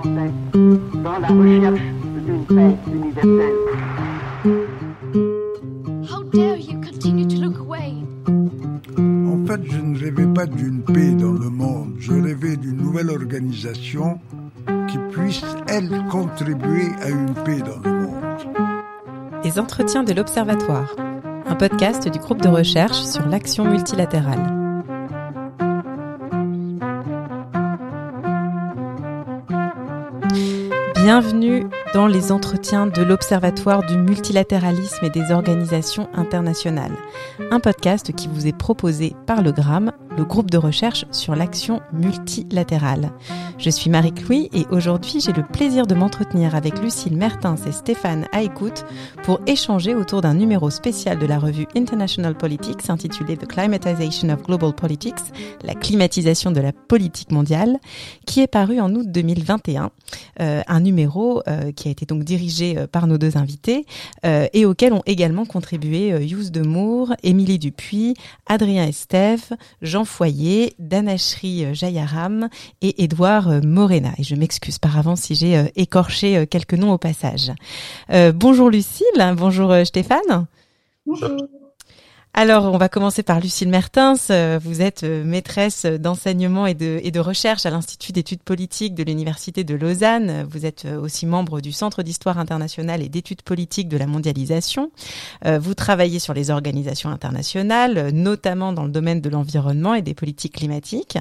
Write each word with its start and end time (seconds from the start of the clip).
français 0.00 0.30
dans 1.02 1.18
la 1.18 1.28
recherche 1.28 1.80
d'une 2.24 2.44
paix 2.46 2.76
universelle. 2.92 3.54
How 6.04 6.22
dare 6.32 6.56
you 6.56 6.80
continue 6.80 7.26
to 7.26 7.40
look 7.40 7.58
away? 7.58 7.94
En 8.98 9.46
fait, 9.46 9.60
je 9.64 9.80
ne 9.80 9.98
rêvais 9.98 10.26
pas 10.26 10.46
d'une 10.46 10.82
paix 10.82 11.12
dans 11.12 11.32
le 11.32 11.50
monde, 11.50 11.94
je 11.98 12.12
rêvais 12.12 12.56
d'une 12.56 12.76
nouvelle 12.76 13.10
organisation 13.10 14.18
qui 14.88 14.98
puisse, 15.10 15.44
elle, 15.68 16.04
contribuer 16.10 16.88
à 17.02 17.08
une 17.08 17.34
paix 17.44 17.60
dans 17.60 17.80
le 17.88 18.00
monde. 18.00 18.14
Les 19.44 19.58
entretiens 19.58 20.02
de 20.02 20.12
l'Observatoire, 20.12 20.94
un 21.46 21.54
podcast 21.54 22.08
du 22.08 22.18
groupe 22.18 22.42
de 22.42 22.48
recherche 22.48 23.00
sur 23.02 23.26
l'action 23.26 23.64
multilatérale. 23.64 24.59
Bienvenue 31.02 31.64
dans 31.94 32.06
les 32.06 32.30
entretiens 32.30 32.86
de 32.86 33.02
l'Observatoire 33.02 33.86
du 33.86 33.96
multilatéralisme 33.96 35.06
et 35.06 35.08
des 35.08 35.32
organisations 35.32 36.10
internationales, 36.12 36.94
un 37.50 37.58
podcast 37.58 38.12
qui 38.12 38.28
vous 38.28 38.46
est 38.46 38.56
proposé 38.56 39.16
par 39.26 39.40
le 39.40 39.50
GRAM, 39.50 39.92
le 40.16 40.24
groupe 40.24 40.50
de 40.50 40.58
recherche 40.58 41.04
sur 41.10 41.34
l'action 41.34 41.80
multilatérale. 41.92 43.12
Je 43.58 43.70
suis 43.70 43.90
Marie-Louis 43.90 44.48
et 44.52 44.66
aujourd'hui 44.70 45.20
j'ai 45.20 45.32
le 45.32 45.42
plaisir 45.42 45.86
de 45.86 45.94
m'entretenir 45.94 46.54
avec 46.54 46.80
Lucille 46.80 47.16
Mertens 47.16 47.66
et 47.66 47.72
Stéphane 47.72 48.26
Aïkout 48.32 48.84
pour 49.22 49.40
échanger 49.46 49.94
autour 49.94 50.20
d'un 50.20 50.34
numéro 50.34 50.70
spécial 50.70 51.18
de 51.18 51.26
la 51.26 51.38
revue 51.38 51.66
International 51.76 52.34
Politics 52.34 52.88
intitulé 52.88 53.36
The 53.36 53.46
Climatization 53.46 54.30
of 54.30 54.42
Global 54.42 54.72
Politics, 54.72 55.20
la 55.62 55.74
climatisation 55.74 56.50
de 56.50 56.60
la 56.60 56.72
politique 56.72 57.30
mondiale, 57.30 57.78
qui 58.26 58.40
est 58.40 58.46
paru 58.46 58.80
en 58.80 58.94
août 58.94 59.06
2021. 59.06 59.90
Euh, 60.40 60.62
un 60.66 60.80
numéro 60.80 61.42
euh, 61.48 61.72
qui 61.72 61.88
a 61.88 61.90
été 61.90 62.06
donc 62.06 62.24
dirigé 62.24 62.76
euh, 62.78 62.86
par 62.86 63.06
nos 63.06 63.18
deux 63.18 63.36
invités 63.36 63.84
et 64.52 64.64
auquel 64.64 64.92
ont 64.92 65.02
également 65.06 65.44
contribué 65.44 66.14
Yous 66.24 66.50
Demour, 66.50 67.14
Émilie 67.22 67.58
Dupuis, 67.58 68.14
Adrien 68.46 68.86
Estève, 68.86 69.56
Jean 69.82 70.04
Foyer, 70.10 70.74
Danachri 70.78 71.74
Jayaram 71.74 72.48
et 72.82 73.02
Édouard 73.04 73.62
Morena. 73.64 74.10
Et 74.18 74.24
je 74.24 74.34
m'excuse 74.34 74.78
par 74.78 74.98
avance 74.98 75.22
si 75.22 75.34
j'ai 75.34 75.70
écorché 75.76 76.46
quelques 76.46 76.74
noms 76.74 76.92
au 76.92 76.98
passage. 76.98 77.52
bonjour 78.34 78.70
Lucille, 78.70 79.34
bonjour 79.36 79.74
Stéphane. 79.84 80.46
Bonjour. 81.06 81.30
Alors, 82.32 82.72
on 82.72 82.78
va 82.78 82.88
commencer 82.88 83.24
par 83.24 83.40
Lucille 83.40 83.68
Mertens. 83.68 84.28
Euh, 84.30 84.60
vous 84.62 84.82
êtes 84.82 85.02
euh, 85.02 85.24
maîtresse 85.24 85.84
d'enseignement 85.84 86.64
et 86.64 86.74
de, 86.74 87.00
et 87.02 87.10
de 87.10 87.18
recherche 87.18 87.66
à 87.66 87.70
l'Institut 87.70 88.12
d'études 88.12 88.42
politiques 88.42 88.94
de 88.94 89.02
l'Université 89.02 89.64
de 89.64 89.74
Lausanne. 89.74 90.46
Vous 90.48 90.64
êtes 90.64 90.84
euh, 90.84 91.00
aussi 91.00 91.26
membre 91.26 91.60
du 91.60 91.72
Centre 91.72 92.04
d'histoire 92.04 92.38
internationale 92.38 93.02
et 93.02 93.08
d'études 93.08 93.42
politiques 93.42 93.88
de 93.88 93.96
la 93.96 94.06
mondialisation. 94.06 94.90
Vous 95.44 95.74
travaillez 95.74 96.18
sur 96.18 96.34
les 96.34 96.50
organisations 96.50 97.10
internationales, 97.10 98.10
notamment 98.12 98.72
dans 98.72 98.84
le 98.84 98.90
domaine 98.90 99.20
de 99.20 99.28
l'environnement 99.28 99.94
et 99.94 100.02
des 100.02 100.14
politiques 100.14 100.56
climatiques. 100.56 101.18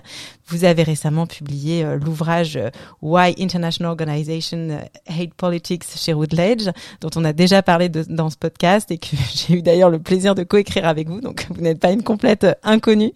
Vous 0.48 0.66
avez 0.66 0.84
récemment 0.84 1.26
publié 1.26 1.86
l'ouvrage 1.98 2.60
Why 3.02 3.34
International 3.40 3.92
Organization 3.92 4.80
Hate 5.08 5.34
Politics 5.36 5.84
chez 5.96 6.14
Routledge, 6.14 6.70
dont 7.02 7.10
on 7.16 7.24
a 7.24 7.34
déjà 7.34 7.64
parlé 7.64 7.90
dans 7.90 8.30
ce 8.30 8.38
podcast 8.38 8.92
et 8.92 8.98
que 8.98 9.16
j'ai 9.34 9.56
eu 9.56 9.62
d'ailleurs 9.62 9.90
le 9.90 10.00
plaisir 10.00 10.36
de 10.36 10.44
coécrire 10.44 10.86
avec 10.86 10.99
vous, 11.08 11.22
donc 11.22 11.48
vous 11.50 11.62
n'êtes 11.62 11.80
pas 11.80 11.92
une 11.92 12.04
complète 12.04 12.46
inconnue 12.64 13.12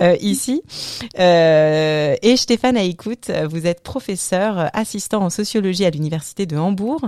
euh, 0.00 0.16
ici. 0.20 0.62
Euh, 1.18 2.14
et 2.22 2.36
Stéphane 2.36 2.76
Aïkout, 2.76 3.30
vous 3.50 3.66
êtes 3.66 3.82
professeur 3.82 4.70
assistant 4.72 5.22
en 5.22 5.30
sociologie 5.30 5.84
à 5.84 5.90
l'université 5.90 6.46
de 6.46 6.56
Hambourg, 6.56 7.00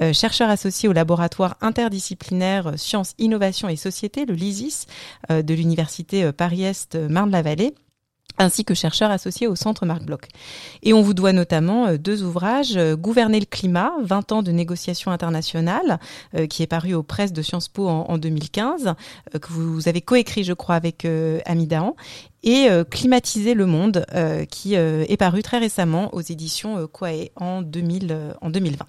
euh, 0.00 0.12
chercheur 0.12 0.48
associé 0.50 0.88
au 0.88 0.92
laboratoire 0.92 1.56
interdisciplinaire 1.60 2.72
sciences, 2.76 3.14
innovation 3.18 3.68
et 3.68 3.76
société, 3.76 4.24
le 4.26 4.34
LISIS, 4.34 4.86
de 5.30 5.54
l'université 5.54 6.32
Paris-Est 6.32 6.96
Marne-la-Vallée 6.96 7.74
ainsi 8.38 8.64
que 8.64 8.74
chercheur 8.74 9.10
associé 9.10 9.46
au 9.46 9.56
Centre 9.56 9.86
Marc 9.86 10.02
Bloch. 10.02 10.28
Et 10.82 10.92
on 10.92 11.02
vous 11.02 11.14
doit 11.14 11.32
notamment 11.32 11.86
euh, 11.86 11.98
deux 11.98 12.22
ouvrages, 12.22 12.76
euh, 12.76 12.96
Gouverner 12.96 13.40
le 13.40 13.46
climat, 13.46 13.92
20 14.02 14.32
ans 14.32 14.42
de 14.42 14.52
négociations 14.52 15.10
internationales, 15.10 15.98
euh, 16.36 16.46
qui 16.46 16.62
est 16.62 16.66
paru 16.66 16.94
aux 16.94 17.02
presses 17.02 17.32
de 17.32 17.42
Sciences 17.42 17.68
Po 17.68 17.88
en, 17.88 18.18
2015, 18.18 18.94
que 19.40 19.52
vous 19.52 19.88
avez 19.88 20.00
coécrit, 20.00 20.44
je 20.44 20.52
crois, 20.52 20.74
avec 20.74 21.06
Ami 21.46 21.68
et 22.42 22.68
Climatiser 22.90 23.54
le 23.54 23.66
monde, 23.66 24.04
qui 24.50 24.74
est 24.74 25.16
paru 25.16 25.42
très 25.42 25.58
récemment 25.58 26.12
aux 26.14 26.20
éditions 26.20 26.86
Quae 26.86 27.30
en, 27.36 27.62
2000, 27.62 28.34
en 28.40 28.50
2020. 28.50 28.86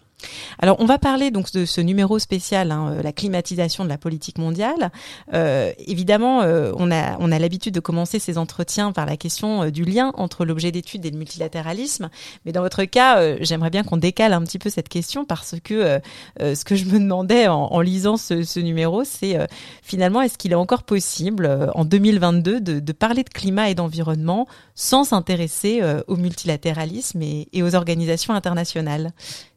Alors, 0.59 0.77
on 0.79 0.85
va 0.85 0.97
parler 0.97 1.31
donc 1.31 1.51
de 1.51 1.65
ce 1.65 1.81
numéro 1.81 2.19
spécial, 2.19 2.71
hein, 2.71 2.93
euh, 2.93 3.01
la 3.01 3.11
climatisation 3.11 3.83
de 3.83 3.89
la 3.89 3.97
politique 3.97 4.37
mondiale. 4.37 4.91
Euh, 5.33 5.71
évidemment, 5.87 6.41
euh, 6.41 6.71
on 6.77 6.91
a 6.91 7.39
l'habitude 7.39 7.73
de 7.73 7.79
commencer 7.79 8.19
ces 8.19 8.37
entretiens 8.37 8.91
par 8.91 9.05
la 9.05 9.17
question 9.17 9.69
du 9.69 9.83
lien 9.83 10.11
entre 10.15 10.45
l'objet 10.45 10.71
d'étude 10.71 11.05
et 11.05 11.11
le 11.11 11.17
multilatéralisme. 11.17 12.09
Mais 12.45 12.51
dans 12.51 12.61
votre 12.61 12.83
cas, 12.85 13.37
j'aimerais 13.41 13.69
bien 13.69 13.83
qu'on 13.83 13.97
décale 13.97 14.33
un 14.33 14.41
petit 14.41 14.59
peu 14.59 14.69
cette 14.69 14.89
question 14.89 15.25
parce 15.25 15.55
que 15.63 15.99
ce 16.39 16.63
que 16.63 16.75
je 16.75 16.85
me 16.85 16.99
demandais 16.99 17.47
en, 17.47 17.79
lisant 17.81 18.17
ce, 18.17 18.59
numéro, 18.59 19.03
c'est 19.03 19.37
finalement 19.81 20.21
est-ce 20.21 20.37
qu'il 20.37 20.51
est 20.51 20.55
encore 20.55 20.83
possible 20.83 21.69
en 21.73 21.85
2022 21.85 22.61
de, 22.61 22.91
parler 22.91 23.23
de 23.23 23.29
climat 23.29 23.69
et 23.69 23.75
d'environnement 23.75 24.47
sans 24.75 25.03
s'intéresser 25.03 25.81
au 26.07 26.15
multilatéralisme 26.15 27.21
et 27.21 27.63
aux 27.63 27.75
organisations 27.75 28.33
internationales? 28.33 29.11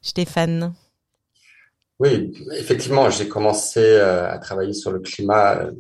Stéphane 0.07 0.73
Oui, 1.99 2.33
effectivement, 2.53 3.11
j'ai 3.11 3.27
commencé 3.27 3.81
euh, 3.81 4.31
à 4.31 4.39
travailler 4.39 4.73
sur 4.73 4.93
le 4.93 5.01
climat 5.01 5.57
euh, 5.57 5.73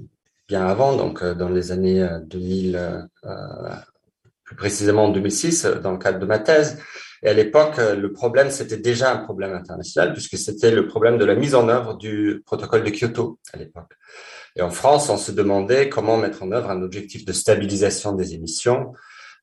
bien 0.48 0.66
avant, 0.66 0.97
donc 0.97 1.22
euh, 1.22 1.32
dans 1.32 1.48
les 1.48 1.70
années 1.70 2.04
2000, 2.25 3.06
plus 4.42 4.56
précisément 4.56 5.04
en 5.04 5.09
2006, 5.10 5.66
dans 5.81 5.92
le 5.92 5.98
cadre 5.98 6.19
de 6.19 6.26
ma 6.26 6.41
thèse. 6.41 6.78
Et 7.22 7.28
à 7.28 7.32
l'époque, 7.32 7.76
le 7.78 8.12
problème, 8.12 8.50
c'était 8.50 8.76
déjà 8.76 9.12
un 9.12 9.19
problème 9.19 9.54
international, 9.54 10.12
puisque 10.12 10.37
c'était 10.37 10.72
le 10.72 10.88
problème 10.88 11.19
de 11.19 11.25
la 11.25 11.37
mise 11.37 11.54
en 11.54 11.69
œuvre 11.69 11.97
du 11.97 12.43
protocole 12.44 12.82
de 12.82 12.91
Kyoto 12.91 13.38
à 13.53 13.58
l'époque. 13.58 13.93
Et 14.56 14.62
en 14.62 14.70
France, 14.70 15.08
on 15.08 15.16
se 15.16 15.31
demandait 15.31 15.88
comment 15.88 16.16
mettre 16.16 16.43
en 16.43 16.50
œuvre 16.50 16.70
un 16.70 16.82
objectif 16.82 17.25
de 17.25 17.32
stabilisation 17.32 18.12
des 18.12 18.34
émissions. 18.34 18.93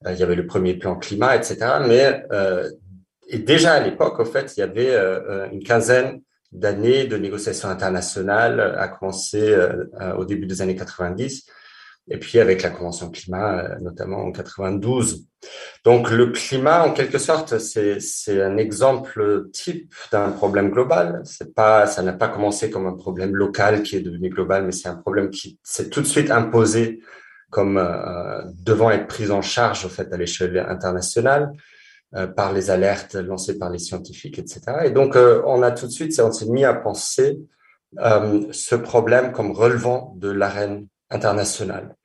Il 0.09 0.17
y 0.17 0.23
avait 0.23 0.35
le 0.35 0.45
premier 0.45 0.75
plan 0.75 0.97
climat, 0.97 1.35
etc. 1.35 1.79
Mais 1.87 2.23
et 3.33 3.39
déjà 3.39 3.73
à 3.73 3.79
l'époque, 3.79 4.19
au 4.19 4.25
fait, 4.25 4.53
il 4.55 4.59
y 4.59 4.63
avait 4.63 4.91
euh, 4.91 5.19
euh, 5.27 5.49
une 5.51 5.63
quinzaine 5.63 6.21
d'années 6.51 7.05
de 7.05 7.17
négociations 7.17 7.67
internationales, 7.67 8.75
à 8.77 8.87
commencer 8.87 9.41
euh, 9.41 9.85
au 10.17 10.23
début 10.23 10.45
des 10.45 10.61
années 10.61 10.75
90, 10.75 11.47
et 12.11 12.17
puis 12.19 12.39
avec 12.39 12.61
la 12.61 12.69
Convention 12.69 13.09
climat, 13.09 13.79
notamment 13.81 14.19
en 14.19 14.31
92. 14.31 15.25
Donc 15.83 16.11
le 16.11 16.27
climat, 16.27 16.85
en 16.85 16.91
quelque 16.91 17.17
sorte, 17.17 17.57
c'est 17.57 17.97
un 18.39 18.57
exemple 18.57 19.49
type 19.51 19.91
d'un 20.11 20.29
problème 20.29 20.69
global. 20.69 21.23
C'est 21.25 21.55
pas, 21.55 21.87
ça 21.87 22.03
n'a 22.03 22.13
pas 22.13 22.27
commencé 22.27 22.69
comme 22.69 22.85
un 22.85 22.93
problème 22.93 23.35
local 23.35 23.81
qui 23.81 23.95
est 23.95 24.01
devenu 24.01 24.29
global, 24.29 24.63
mais 24.63 24.73
c'est 24.73 24.89
un 24.89 24.95
problème 24.95 25.31
qui 25.31 25.57
s'est 25.63 25.89
tout 25.89 26.01
de 26.01 26.05
suite 26.05 26.29
imposé 26.29 27.01
comme 27.49 27.81
devant 28.63 28.91
être 28.91 29.07
pris 29.07 29.31
en 29.31 29.41
charge, 29.41 29.85
au 29.85 29.89
fait, 29.89 30.11
à 30.11 30.17
l'échelle 30.17 30.57
internationale. 30.69 31.51
Euh, 32.15 32.27
par 32.27 32.53
les 32.53 32.69
alertes 32.69 33.15
lancées 33.15 33.57
par 33.57 33.71
les 33.71 33.79
scientifiques, 33.79 34.37
etc. 34.37 34.61
Et 34.85 34.91
donc, 34.91 35.15
euh, 35.15 35.41
on 35.47 35.63
a 35.63 35.71
tout 35.71 35.87
de 35.87 35.91
suite, 35.91 36.19
on 36.23 36.31
s'est 36.31 36.45
mis 36.45 36.63
à 36.63 36.75
penser 36.75 37.39
euh, 37.97 38.43
ce 38.51 38.75
problème 38.75 39.31
comme 39.31 39.51
relevant 39.51 40.13
de 40.17 40.29
l'arène 40.29 40.85
internationale. 41.09 41.95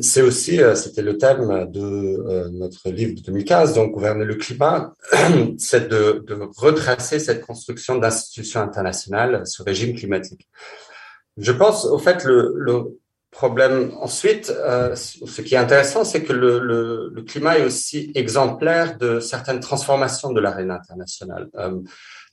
C'est 0.00 0.22
aussi, 0.22 0.60
c'était 0.76 1.02
le 1.02 1.18
thème 1.18 1.68
de 1.70 2.48
notre 2.52 2.88
livre 2.88 3.16
de 3.16 3.20
2015, 3.20 3.74
donc 3.74 3.90
Gouverner 3.92 4.24
le 4.24 4.36
climat, 4.36 4.94
c'est 5.58 5.88
de, 5.88 6.24
de, 6.24 6.48
retracer 6.56 7.18
cette 7.18 7.44
construction 7.44 7.98
d'institutions 7.98 8.60
internationales, 8.60 9.42
ce 9.46 9.64
régime 9.64 9.96
climatique. 9.96 10.48
Je 11.36 11.50
pense, 11.50 11.84
au 11.84 11.98
fait, 11.98 12.24
le, 12.24 12.52
le 12.54 13.00
problème. 13.30 13.92
Ensuite, 14.00 14.50
euh, 14.50 14.94
ce 14.96 15.40
qui 15.42 15.54
est 15.54 15.58
intéressant, 15.58 16.04
c'est 16.04 16.22
que 16.22 16.32
le, 16.32 16.58
le, 16.58 17.10
le, 17.14 17.22
climat 17.22 17.58
est 17.58 17.64
aussi 17.64 18.10
exemplaire 18.14 18.98
de 18.98 19.20
certaines 19.20 19.60
transformations 19.60 20.32
de 20.32 20.40
l'arène 20.40 20.70
internationale. 20.70 21.48
Euh, 21.56 21.80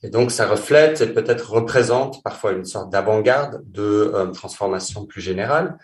et 0.02 0.10
donc, 0.10 0.30
ça 0.30 0.46
reflète 0.46 1.00
et 1.00 1.06
peut-être 1.06 1.50
représente 1.50 2.22
parfois 2.22 2.52
une 2.52 2.64
sorte 2.64 2.90
d'avant-garde 2.90 3.62
de 3.64 3.82
euh, 3.82 4.26
transformation 4.26 5.06
plus 5.06 5.20
générale. 5.20 5.78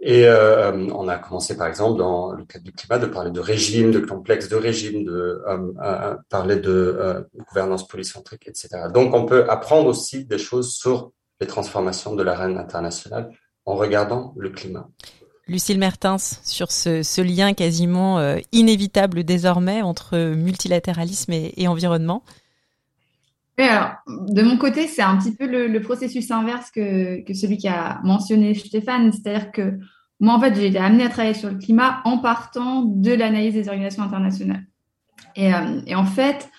Et 0.00 0.26
euh, 0.26 0.72
on 0.94 1.08
a 1.08 1.16
commencé, 1.16 1.56
par 1.56 1.66
exemple, 1.66 1.98
dans 1.98 2.32
le 2.32 2.44
cadre 2.44 2.64
du 2.64 2.72
climat, 2.72 2.98
de 2.98 3.06
parler 3.06 3.30
de 3.30 3.40
régime, 3.40 3.90
de 3.90 4.00
complexe 4.00 4.48
de 4.48 4.56
régime, 4.56 5.04
de 5.04 5.42
euh, 5.46 6.14
parler 6.28 6.56
de 6.56 7.26
gouvernance 7.48 7.88
polycentrique, 7.88 8.46
etc. 8.46 8.68
Donc, 8.92 9.14
on 9.14 9.24
peut 9.24 9.48
apprendre 9.48 9.86
aussi 9.86 10.26
des 10.26 10.38
choses 10.38 10.74
sur 10.74 11.12
les 11.40 11.46
transformations 11.46 12.14
de 12.14 12.22
l'arène 12.22 12.58
internationale 12.58 13.30
en 13.66 13.74
regardant 13.74 14.34
le 14.36 14.50
climat. 14.50 14.88
Lucille 15.46 15.78
Mertens, 15.78 16.40
sur 16.42 16.72
ce, 16.72 17.20
lien 17.20 17.52
quasiment 17.52 18.18
euh, 18.18 18.38
inévitable 18.52 19.24
désormais 19.24 19.82
entre 19.82 20.34
multilatéralisme 20.34 21.32
et, 21.32 21.68
environnement 21.68 22.22
alors, 23.56 23.92
de 24.08 24.42
mon 24.42 24.56
côté, 24.56 24.88
c'est 24.88 25.00
un 25.00 25.16
petit 25.16 25.32
peu 25.32 25.46
le, 25.46 25.80
processus 25.80 26.28
inverse 26.32 26.72
que, 26.72 27.22
que, 27.22 27.34
celui 27.34 27.56
qu'a 27.56 28.00
mentionné 28.02 28.52
Stéphane. 28.54 29.12
C'est-à-dire 29.12 29.52
que 29.52 29.78
moi, 30.18 30.34
en 30.34 30.40
fait, 30.40 30.56
j'ai 30.56 30.66
été 30.66 30.78
amenée 30.78 31.04
à 31.04 31.08
travailler 31.08 31.34
sur 31.34 31.50
le 31.50 31.58
climat 31.58 32.00
en 32.04 32.18
partant 32.18 32.82
de 32.82 33.12
l'analyse 33.12 33.54
des 33.54 33.68
organisations 33.68 34.02
internationales. 34.02 34.64
Et, 35.36 35.54
euh, 35.54 35.80
et 35.86 35.94
en 35.94 36.04
fait, 36.04 36.50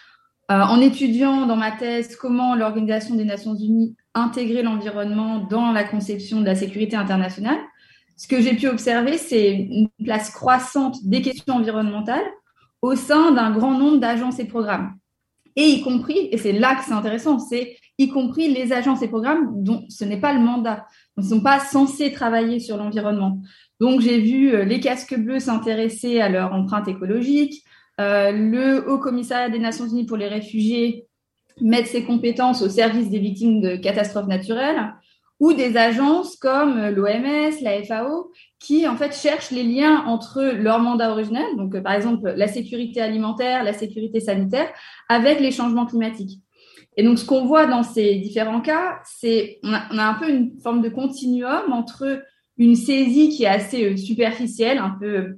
euh, 0.52 0.62
en 0.62 0.80
étudiant 0.80 1.46
dans 1.46 1.56
ma 1.56 1.72
thèse 1.72 2.16
comment 2.16 2.56
l'Organisation 2.56 3.16
des 3.16 3.26
Nations 3.26 3.56
Unies 3.56 3.96
intégrait 4.14 4.64
l'environnement 4.64 5.40
dans 5.40 5.72
la 5.72 5.84
conception 5.84 6.42
de 6.42 6.46
la 6.46 6.56
sécurité 6.56 6.96
internationale, 6.96 7.58
ce 8.18 8.28
que 8.28 8.40
j'ai 8.40 8.56
pu 8.56 8.68
observer, 8.68 9.18
c'est 9.18 9.52
une 9.54 9.90
place 10.04 10.30
croissante 10.30 10.98
des 11.04 11.22
questions 11.22 11.56
environnementales 11.56 12.26
au 12.82 12.96
sein 12.96 13.32
d'un 13.32 13.52
grand 13.52 13.78
nombre 13.78 13.98
d'agences 13.98 14.40
et 14.40 14.46
programmes. 14.46 14.96
Et 15.56 15.64
y 15.64 15.82
compris, 15.82 16.30
et 16.32 16.38
c'est 16.38 16.52
là 16.52 16.76
que 16.76 16.84
c'est 16.86 16.94
intéressant, 16.94 17.40
c'est 17.40 17.78
y 17.98 18.10
compris 18.10 18.54
les 18.54 18.74
agences 18.74 19.02
et 19.02 19.08
programmes 19.08 19.64
dont 19.64 19.86
ce 19.90 20.04
n'est 20.04 20.20
pas 20.20 20.34
le 20.34 20.40
mandat. 20.40 20.86
Ils 21.18 21.24
ne 21.24 21.30
sont 21.30 21.42
pas 21.42 21.60
censés 21.60 22.12
travailler 22.12 22.60
sur 22.60 22.78
l'environnement. 22.78 23.42
Donc, 23.80 24.02
j'ai 24.02 24.20
vu 24.20 24.54
euh, 24.54 24.66
les 24.66 24.80
casques 24.80 25.18
bleus 25.18 25.40
s'intéresser 25.40 26.20
à 26.20 26.30
leur 26.30 26.54
empreinte 26.54 26.88
écologique, 26.88 27.64
euh, 28.00 28.32
le 28.32 28.90
Haut 28.90 29.00
Commissariat 29.00 29.50
des 29.50 29.60
Nations 29.60 29.88
Unies 29.88 30.06
pour 30.06 30.18
les 30.18 30.28
réfugiés 30.28 31.08
mettre 31.62 31.88
ses 31.88 32.04
compétences 32.04 32.62
au 32.62 32.70
service 32.70 33.10
des 33.10 33.20
victimes 33.20 33.62
de 33.62 33.76
catastrophes 33.78 34.28
naturelles, 34.28 34.94
ou 35.40 35.54
des 35.54 35.76
agences 35.76 36.38
comme 36.38 36.90
l'OMS, 36.90 37.54
la 37.62 37.84
FAO, 37.84 38.32
qui 38.60 38.88
en 38.88 38.96
fait 38.96 39.14
cherchent 39.14 39.52
les 39.52 39.64
liens 39.64 40.04
entre 40.06 40.42
leur 40.42 40.80
mandat 40.80 41.12
originel, 41.12 41.46
donc 41.58 41.78
par 41.82 41.94
exemple 41.94 42.34
la 42.36 42.48
sécurité 42.48 43.02
alimentaire, 43.02 43.64
la 43.64 43.74
sécurité 43.74 44.22
sanitaire, 44.22 44.70
avec 45.10 45.40
les 45.40 45.52
changements 45.52 45.86
climatiques. 45.86 46.40
Et 46.98 47.04
donc 47.04 47.20
ce 47.20 47.26
qu'on 47.26 47.46
voit 47.46 47.66
dans 47.66 47.84
ces 47.84 48.16
différents 48.16 48.62
cas, 48.62 49.00
c'est 49.04 49.60
on 49.64 49.74
a 49.74 50.06
un 50.06 50.14
peu 50.14 50.30
une 50.30 50.58
forme 50.62 50.82
de 50.82 50.90
continuum 50.90 51.74
entre 51.74 52.24
une 52.58 52.76
saisie 52.76 53.30
qui 53.30 53.44
est 53.44 53.48
assez 53.48 53.84
euh, 53.84 53.98
superficielle, 53.98 54.78
un 54.78 54.96
peu 54.98 55.38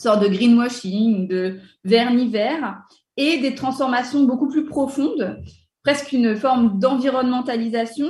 sorte 0.00 0.22
de 0.22 0.28
greenwashing, 0.28 1.28
de 1.28 1.60
vernis 1.84 2.28
vert, 2.28 2.82
et 3.16 3.38
des 3.38 3.54
transformations 3.54 4.24
beaucoup 4.24 4.48
plus 4.48 4.64
profondes, 4.64 5.42
presque 5.82 6.12
une 6.12 6.36
forme 6.36 6.78
d'environnementalisation 6.78 8.08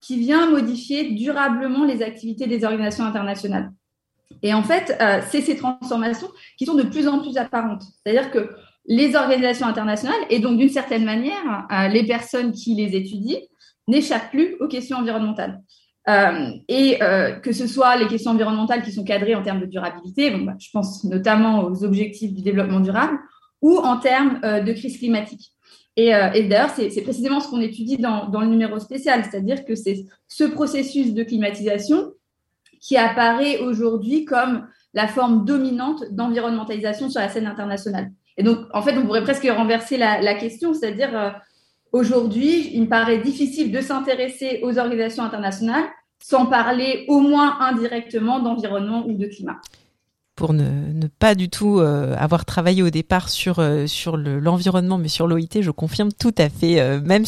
qui 0.00 0.18
vient 0.18 0.50
modifier 0.50 1.12
durablement 1.12 1.84
les 1.84 2.02
activités 2.02 2.46
des 2.46 2.64
organisations 2.64 3.04
internationales. 3.04 3.70
Et 4.42 4.54
en 4.54 4.62
fait, 4.62 4.96
euh, 5.00 5.20
c'est 5.30 5.40
ces 5.40 5.56
transformations 5.56 6.28
qui 6.56 6.66
sont 6.66 6.74
de 6.74 6.82
plus 6.82 7.08
en 7.08 7.20
plus 7.20 7.36
apparentes. 7.36 7.82
C'est-à-dire 7.82 8.30
que 8.30 8.50
les 8.86 9.16
organisations 9.16 9.66
internationales, 9.66 10.20
et 10.30 10.38
donc 10.38 10.58
d'une 10.58 10.68
certaine 10.68 11.04
manière, 11.04 11.66
euh, 11.70 11.88
les 11.88 12.04
personnes 12.04 12.52
qui 12.52 12.74
les 12.74 12.96
étudient, 12.96 13.40
n'échappent 13.86 14.30
plus 14.30 14.56
aux 14.60 14.68
questions 14.68 14.98
environnementales. 14.98 15.62
Euh, 16.08 16.52
et 16.68 17.02
euh, 17.02 17.32
que 17.32 17.52
ce 17.52 17.66
soit 17.66 17.96
les 17.96 18.06
questions 18.06 18.30
environnementales 18.30 18.82
qui 18.82 18.92
sont 18.92 19.04
cadrées 19.04 19.34
en 19.34 19.42
termes 19.42 19.60
de 19.60 19.66
durabilité, 19.66 20.30
bon, 20.30 20.44
bah, 20.44 20.54
je 20.58 20.68
pense 20.72 21.04
notamment 21.04 21.64
aux 21.64 21.84
objectifs 21.84 22.32
du 22.32 22.40
développement 22.40 22.80
durable, 22.80 23.18
ou 23.60 23.76
en 23.76 23.98
termes 23.98 24.40
euh, 24.42 24.60
de 24.60 24.72
crise 24.72 24.98
climatique. 24.98 25.52
Et, 25.96 26.10
d'ailleurs, 26.10 26.70
c'est 26.76 27.02
précisément 27.02 27.40
ce 27.40 27.48
qu'on 27.48 27.60
étudie 27.60 27.96
dans, 27.96 28.30
le 28.30 28.46
numéro 28.46 28.78
spécial, 28.78 29.24
c'est-à-dire 29.24 29.64
que 29.64 29.74
c'est 29.74 30.06
ce 30.28 30.44
processus 30.44 31.12
de 31.12 31.24
climatisation 31.24 32.12
qui 32.80 32.96
apparaît 32.96 33.58
aujourd'hui 33.58 34.24
comme 34.24 34.68
la 34.94 35.08
forme 35.08 35.44
dominante 35.44 36.04
d'environnementalisation 36.12 37.10
sur 37.10 37.20
la 37.20 37.28
scène 37.28 37.48
internationale. 37.48 38.12
Et 38.36 38.44
donc, 38.44 38.60
en 38.72 38.80
fait, 38.80 38.96
on 38.96 39.06
pourrait 39.06 39.24
presque 39.24 39.48
renverser 39.50 39.96
la, 39.96 40.34
question, 40.34 40.72
c'est-à-dire 40.72 41.34
aujourd'hui, 41.92 42.70
il 42.74 42.82
me 42.82 42.88
paraît 42.88 43.18
difficile 43.18 43.72
de 43.72 43.80
s'intéresser 43.80 44.60
aux 44.62 44.78
organisations 44.78 45.22
internationales 45.22 45.84
sans 46.20 46.46
parler 46.46 47.04
au 47.08 47.20
moins 47.20 47.58
indirectement 47.60 48.40
d'environnement 48.40 49.06
ou 49.06 49.12
de 49.12 49.26
climat 49.26 49.60
pour 50.38 50.52
ne, 50.52 51.08
pas 51.18 51.34
du 51.34 51.48
tout 51.48 51.80
euh, 51.80 52.14
avoir 52.16 52.44
travaillé 52.44 52.84
au 52.84 52.90
départ 52.90 53.28
sur 53.28 53.58
euh, 53.58 53.86
l'environnement, 54.40 54.96
mais 54.96 55.08
sur 55.08 55.26
l'OIT, 55.26 55.62
je 55.62 55.72
confirme 55.72 56.12
tout 56.12 56.34
à 56.38 56.48
fait, 56.48 56.78
euh, 56.78 57.00
même 57.00 57.24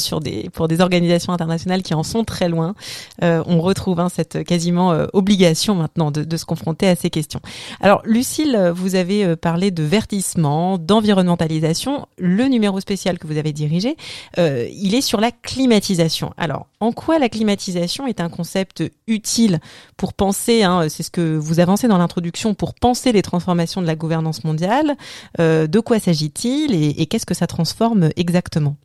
pour 0.53 0.69
des 0.69 0.81
organisations 0.81 1.33
internationales 1.33 1.83
qui 1.83 1.93
en 1.93 2.05
sont 2.05 2.23
très 2.23 2.49
loin, 2.49 2.77
on 3.21 3.61
retrouve 3.61 3.99
hein, 3.99 4.09
cette 4.09 4.45
quasiment 4.45 4.95
obligation 5.13 5.75
maintenant 5.75 6.13
de, 6.13 6.37
se 6.37 6.45
confronter 6.45 6.87
à 6.87 6.95
ces 6.95 7.11
questions. 7.11 7.41
Alors, 7.81 8.03
Lucille, 8.05 8.73
vous 8.75 8.95
avez 8.95 9.35
parlé 9.37 9.71
de 9.71 9.83
verdissement, 9.83 10.79
d'environnementalisation. 10.79 12.07
Le 12.19 12.45
numéro 12.45 12.79
spécial 12.81 13.19
que 13.19 13.27
vous 13.27 13.37
avez 13.37 13.53
dirigé, 13.53 13.97
il 14.37 14.95
est 14.95 15.01
sur 15.01 15.21
la 15.21 15.33
climatisation. 15.33 16.33
Alors, 16.37 16.69
en 16.81 16.93
quoi 16.93 17.19
la 17.19 17.29
climatisation 17.29 18.07
est 18.07 18.21
un 18.21 18.29
concept 18.29 18.85
utile 19.07 19.59
pour 19.97 20.13
penser, 20.13 20.63
hein, 20.63 20.89
c'est 20.89 21.03
ce 21.03 21.11
que 21.11 21.37
vous 21.37 21.61
avancez 21.61 21.89
dans 21.89 21.99
l'introduction, 21.99 22.55
pour 22.55 22.75
penser 22.75 23.00
les 23.07 23.23
transformations 23.23 23.81
de 23.81 23.87
la 23.87 23.97
gouvernance 23.97 24.45
mondiale. 24.45 24.97
Euh, 25.41 25.67
de 25.67 25.81
quoi 25.81 25.99
s'agit-il 25.99 26.75
et, 26.75 27.07
qu'est-ce 27.07 27.27
que 27.27 27.35
ça 27.35 27.47
transforme 27.47 28.11
exactement? 28.17 28.77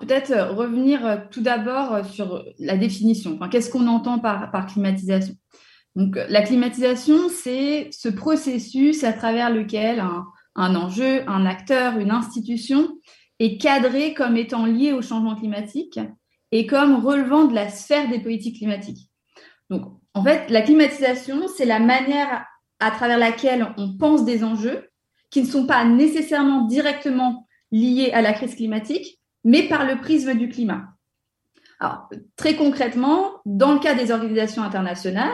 Peut-être 0.00 0.30
euh, 0.30 0.52
revenir 0.52 1.04
euh, 1.06 1.16
tout 1.30 1.40
d'abord 1.40 2.04
sur 2.06 2.44
la 2.58 2.76
définition. 2.76 3.38
qu'est-ce 3.50 3.70
qu'on 3.70 3.86
entend 3.86 4.18
par, 4.18 4.50
par 4.50 4.66
climatisation? 4.66 5.34
Donc, 5.96 6.16
la 6.28 6.42
climatisation, 6.42 7.28
c'est 7.28 7.88
ce 7.90 8.08
processus 8.08 9.02
à 9.02 9.12
travers 9.12 9.50
lequel 9.50 9.98
un, 9.98 10.24
un, 10.54 10.76
enjeu, 10.76 11.28
un 11.28 11.46
acteur, 11.46 11.98
une 11.98 12.12
institution 12.12 12.88
est 13.40 13.60
cadré 13.60 14.14
comme 14.14 14.36
étant 14.36 14.66
lié 14.66 14.92
au 14.92 15.02
changement 15.02 15.34
climatique 15.34 15.98
et 16.52 16.66
comme 16.66 17.04
relevant 17.04 17.44
de 17.44 17.54
la 17.54 17.68
sphère 17.68 18.08
des 18.08 18.20
politiques 18.20 18.58
climatiques. 18.58 19.10
Donc, 19.70 19.82
en 20.14 20.24
fait, 20.24 20.50
la 20.50 20.62
climatisation, 20.62 21.46
c'est 21.56 21.64
la 21.64 21.78
manière 21.78 22.44
à 22.80 22.90
travers 22.90 23.18
laquelle 23.18 23.72
on 23.76 23.96
pense 23.96 24.24
des 24.24 24.42
enjeux 24.42 24.88
qui 25.30 25.42
ne 25.42 25.46
sont 25.46 25.66
pas 25.66 25.84
nécessairement 25.84 26.62
directement 26.62 27.46
liés 27.70 28.10
à 28.12 28.22
la 28.22 28.32
crise 28.32 28.56
climatique, 28.56 29.20
mais 29.44 29.68
par 29.68 29.86
le 29.86 30.00
prisme 30.00 30.34
du 30.34 30.48
climat. 30.48 30.88
Alors, 31.78 32.10
très 32.36 32.56
concrètement, 32.56 33.40
dans 33.46 33.72
le 33.72 33.78
cas 33.78 33.94
des 33.94 34.10
organisations 34.10 34.62
internationales, 34.62 35.30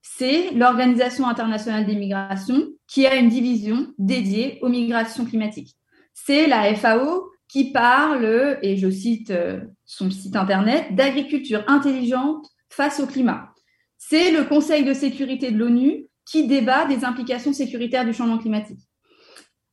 c'est 0.00 0.50
l'Organisation 0.52 1.28
internationale 1.28 1.86
des 1.86 1.94
migrations 1.94 2.68
qui 2.86 3.06
a 3.06 3.16
une 3.16 3.28
division 3.28 3.92
dédiée 3.98 4.58
aux 4.62 4.68
migrations 4.68 5.24
climatiques. 5.24 5.76
C'est 6.14 6.46
la 6.46 6.74
FAO 6.74 7.30
qui 7.48 7.72
parle, 7.72 8.58
et 8.62 8.76
je 8.76 8.88
cite 8.88 9.30
euh, 9.30 9.60
son 9.84 10.10
site 10.10 10.36
internet, 10.36 10.94
d'agriculture 10.94 11.62
intelligente 11.66 12.46
face 12.70 12.98
au 12.98 13.06
climat. 13.06 13.50
C'est 13.98 14.30
le 14.30 14.44
Conseil 14.44 14.84
de 14.84 14.94
sécurité 14.94 15.50
de 15.50 15.58
l'ONU 15.58 16.06
qui 16.24 16.46
débat 16.46 16.86
des 16.86 17.04
implications 17.04 17.52
sécuritaires 17.52 18.04
du 18.04 18.12
changement 18.12 18.38
climatique. 18.38 18.80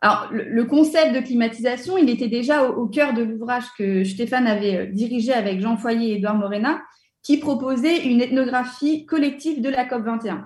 Alors, 0.02 0.30
le, 0.32 0.64
concept 0.64 1.14
de 1.14 1.20
climatisation, 1.20 1.98
il 1.98 2.10
était 2.10 2.30
déjà 2.30 2.70
au, 2.70 2.88
cœur 2.88 3.14
de 3.14 3.22
l'ouvrage 3.22 3.66
que 3.78 4.06
Stéphane 4.06 4.48
avait 4.48 4.78
euh, 4.78 4.86
dirigé 4.86 5.34
avec 5.34 5.60
Jean 5.60 5.76
Foyer 5.76 6.12
et 6.12 6.16
Edouard 6.16 6.36
Morena, 6.36 6.82
qui 7.22 7.38
proposait 7.38 8.06
une 8.06 8.22
ethnographie 8.22 9.06
collective 9.06 9.62
de 9.62 9.70
la 9.70 9.86
COP21. 9.86 10.46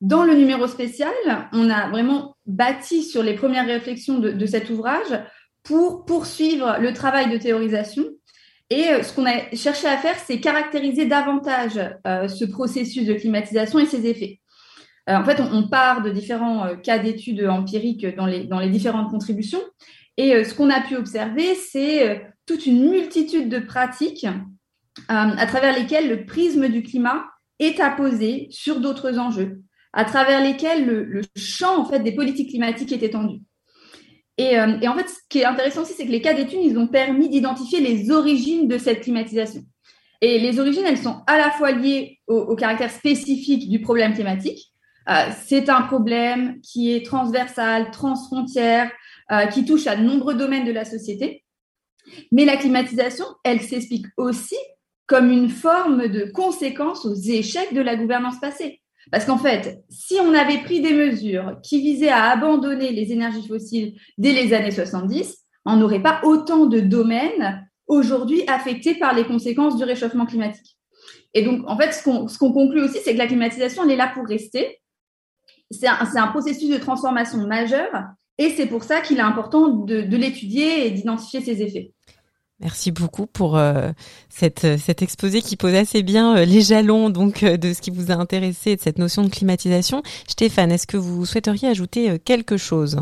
Dans 0.00 0.24
le 0.24 0.34
numéro 0.34 0.66
spécial, 0.66 1.12
on 1.52 1.68
a 1.68 1.90
vraiment 1.90 2.36
bâti 2.46 3.02
sur 3.02 3.22
les 3.22 3.34
premières 3.34 3.66
réflexions 3.66 4.18
de, 4.18 4.46
cet 4.46 4.70
ouvrage 4.70 5.20
pour 5.62 6.06
poursuivre 6.06 6.78
le 6.80 6.94
travail 6.94 7.30
de 7.30 7.36
théorisation. 7.36 8.04
Et 8.70 8.88
euh, 8.88 9.02
ce 9.02 9.12
qu'on 9.12 9.26
a 9.26 9.54
cherché 9.54 9.88
à 9.88 9.98
faire, 9.98 10.16
c'est 10.24 10.40
caractériser 10.40 11.04
davantage 11.04 11.78
euh, 12.06 12.28
ce 12.28 12.46
processus 12.46 13.04
de 13.04 13.14
climatisation 13.14 13.78
et 13.78 13.86
ses 13.86 14.06
effets. 14.06 14.40
Euh, 15.08 15.16
en 15.16 15.24
fait, 15.24 15.40
on, 15.40 15.68
part 15.68 16.02
de 16.02 16.10
différents 16.10 16.66
euh, 16.66 16.76
cas 16.76 16.98
d'études 16.98 17.44
empiriques 17.46 18.06
dans 18.16 18.26
les, 18.26 18.68
différentes 18.68 19.10
contributions. 19.10 19.60
Et 20.16 20.34
euh, 20.34 20.44
ce 20.44 20.54
qu'on 20.54 20.70
a 20.70 20.80
pu 20.80 20.96
observer, 20.96 21.54
c'est 21.54 22.22
toute 22.46 22.66
une 22.66 22.90
multitude 22.90 23.48
de 23.48 23.58
pratiques 23.58 24.26
à 25.08 25.46
travers 25.46 25.78
lesquelles 25.78 26.08
le 26.08 26.26
prisme 26.26 26.68
du 26.68 26.82
climat 26.82 27.24
est 27.60 27.80
apposé 27.80 28.48
sur 28.50 28.80
d'autres 28.80 29.18
enjeux, 29.18 29.60
à 29.92 30.04
travers 30.04 30.42
lesquels 30.42 30.84
le, 30.86 31.20
champ 31.36 31.80
en 31.80 31.84
fait 31.84 32.00
des 32.00 32.12
politiques 32.12 32.50
climatiques 32.50 32.92
est 32.92 33.02
étendu. 33.02 33.40
Et, 34.38 34.58
en 34.58 34.96
fait, 34.96 35.08
ce 35.08 35.18
qui 35.28 35.40
est 35.40 35.44
intéressant 35.44 35.82
aussi, 35.82 35.94
c'est 35.94 36.06
que 36.06 36.10
les 36.10 36.20
cas 36.20 36.34
d'études, 36.34 36.60
ils 36.62 36.78
ont 36.78 36.88
permis 36.88 37.28
d'identifier 37.28 37.80
les 37.80 38.10
origines 38.10 38.66
de 38.66 38.78
cette 38.78 39.02
climatisation. 39.02 39.62
Et 40.20 40.38
les 40.40 40.58
origines, 40.58 40.84
elles 40.86 40.98
sont 40.98 41.22
à 41.26 41.38
la 41.38 41.50
fois 41.50 41.70
liées 41.70 42.18
au 42.26 42.56
caractère 42.56 42.90
spécifique 42.90 43.68
du 43.68 43.80
problème 43.80 44.14
climatique, 44.14 44.72
c'est 45.46 45.68
un 45.68 45.82
problème 45.82 46.60
qui 46.60 46.92
est 46.92 47.04
transversal, 47.04 47.90
transfrontière, 47.90 48.90
euh, 49.32 49.46
qui 49.46 49.64
touche 49.64 49.86
à 49.86 49.96
de 49.96 50.02
nombreux 50.02 50.34
domaines 50.34 50.66
de 50.66 50.72
la 50.72 50.84
société. 50.84 51.44
Mais 52.32 52.44
la 52.44 52.56
climatisation, 52.56 53.24
elle 53.44 53.60
s'explique 53.60 54.06
aussi 54.16 54.56
comme 55.06 55.30
une 55.30 55.48
forme 55.48 56.08
de 56.08 56.30
conséquence 56.32 57.06
aux 57.06 57.14
échecs 57.14 57.74
de 57.74 57.80
la 57.80 57.96
gouvernance 57.96 58.38
passée. 58.40 58.80
Parce 59.10 59.24
qu'en 59.24 59.38
fait, 59.38 59.82
si 59.88 60.14
on 60.20 60.34
avait 60.34 60.58
pris 60.58 60.80
des 60.80 60.92
mesures 60.92 61.56
qui 61.62 61.80
visaient 61.80 62.10
à 62.10 62.30
abandonner 62.30 62.92
les 62.92 63.12
énergies 63.12 63.46
fossiles 63.46 63.94
dès 64.18 64.32
les 64.32 64.52
années 64.52 64.70
70, 64.70 65.36
on 65.64 65.76
n'aurait 65.76 66.02
pas 66.02 66.20
autant 66.24 66.66
de 66.66 66.80
domaines 66.80 67.66
aujourd'hui 67.86 68.42
affectés 68.46 68.94
par 68.94 69.14
les 69.14 69.24
conséquences 69.24 69.76
du 69.76 69.84
réchauffement 69.84 70.26
climatique. 70.26 70.78
Et 71.34 71.42
donc, 71.42 71.62
en 71.66 71.76
fait, 71.76 71.92
ce 71.92 72.02
qu'on 72.02 72.52
conclut 72.52 72.82
aussi, 72.82 72.98
c'est 73.02 73.12
que 73.12 73.18
la 73.18 73.26
climatisation, 73.26 73.84
elle 73.84 73.92
est 73.92 73.96
là 73.96 74.10
pour 74.14 74.26
rester. 74.26 74.78
C'est 75.70 75.86
un, 75.86 75.98
un, 76.00 76.26
processus 76.28 76.70
de 76.70 76.78
transformation 76.78 77.46
majeur 77.46 77.88
et 78.38 78.50
c'est 78.56 78.66
pour 78.66 78.84
ça 78.84 79.00
qu'il 79.00 79.18
est 79.18 79.22
important 79.22 79.68
de, 79.68 80.02
de 80.02 80.16
l'étudier 80.16 80.86
et 80.86 80.90
d'identifier 80.90 81.40
ses 81.40 81.62
effets. 81.62 81.92
Merci 82.60 82.90
beaucoup 82.90 83.26
pour 83.26 83.56
euh, 83.56 83.90
cette, 84.28 84.78
cet 84.78 85.00
exposé 85.02 85.42
qui 85.42 85.56
pose 85.56 85.74
assez 85.74 86.02
bien 86.02 86.38
euh, 86.38 86.44
les 86.44 86.60
jalons 86.60 87.08
donc 87.08 87.44
euh, 87.44 87.56
de 87.56 87.72
ce 87.72 87.80
qui 87.80 87.90
vous 87.90 88.10
a 88.10 88.14
intéressé 88.14 88.74
de 88.74 88.80
cette 88.80 88.98
notion 88.98 89.22
de 89.22 89.28
climatisation. 89.28 90.02
Stéphane, 90.26 90.72
est-ce 90.72 90.86
que 90.86 90.96
vous 90.96 91.24
souhaiteriez 91.24 91.68
ajouter 91.68 92.18
quelque 92.18 92.56
chose? 92.56 92.98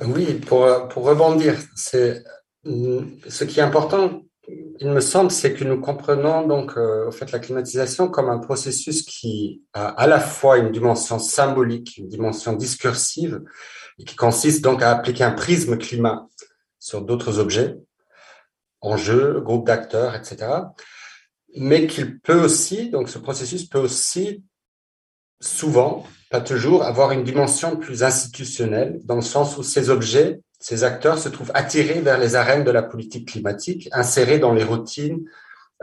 Oui, 0.00 0.34
pour, 0.34 0.68
pour 0.88 1.04
rebondir, 1.04 1.56
c'est 1.74 2.22
ce 2.64 3.44
qui 3.44 3.58
est 3.58 3.62
important, 3.62 4.22
il 4.80 4.90
me 4.90 5.00
semble, 5.00 5.30
c'est 5.30 5.54
que 5.54 5.64
nous 5.64 5.80
comprenons 5.80 6.46
donc 6.46 6.76
au 6.76 7.10
fait 7.10 7.32
la 7.32 7.38
climatisation 7.38 8.08
comme 8.08 8.30
un 8.30 8.38
processus 8.38 9.02
qui 9.02 9.62
a 9.72 9.88
à 9.88 10.06
la 10.06 10.20
fois 10.20 10.58
une 10.58 10.70
dimension 10.70 11.18
symbolique, 11.18 11.96
une 11.96 12.08
dimension 12.08 12.52
discursive, 12.52 13.42
et 13.98 14.04
qui 14.04 14.14
consiste 14.14 14.62
donc 14.62 14.82
à 14.82 14.92
appliquer 14.92 15.24
un 15.24 15.32
prisme 15.32 15.76
climat 15.76 16.28
sur 16.78 17.02
d'autres 17.02 17.38
objets 17.38 17.76
enjeux, 18.80 19.40
groupe 19.40 19.66
d'acteurs, 19.66 20.14
etc. 20.14 20.46
Mais 21.56 21.86
qu'il 21.86 22.20
peut 22.20 22.40
aussi, 22.40 22.90
donc 22.90 23.08
ce 23.08 23.18
processus 23.18 23.64
peut 23.64 23.78
aussi 23.78 24.44
souvent, 25.40 26.04
pas 26.30 26.40
toujours, 26.40 26.82
avoir 26.82 27.12
une 27.12 27.24
dimension 27.24 27.76
plus 27.76 28.02
institutionnelle, 28.02 29.00
dans 29.04 29.16
le 29.16 29.22
sens 29.22 29.56
où 29.56 29.62
ces 29.62 29.90
objets, 29.90 30.40
ces 30.58 30.84
acteurs 30.84 31.18
se 31.18 31.28
trouvent 31.28 31.52
attirés 31.54 32.00
vers 32.00 32.18
les 32.18 32.34
arènes 32.34 32.64
de 32.64 32.70
la 32.70 32.82
politique 32.82 33.28
climatique, 33.28 33.88
insérés 33.92 34.38
dans 34.38 34.52
les 34.52 34.64
routines 34.64 35.20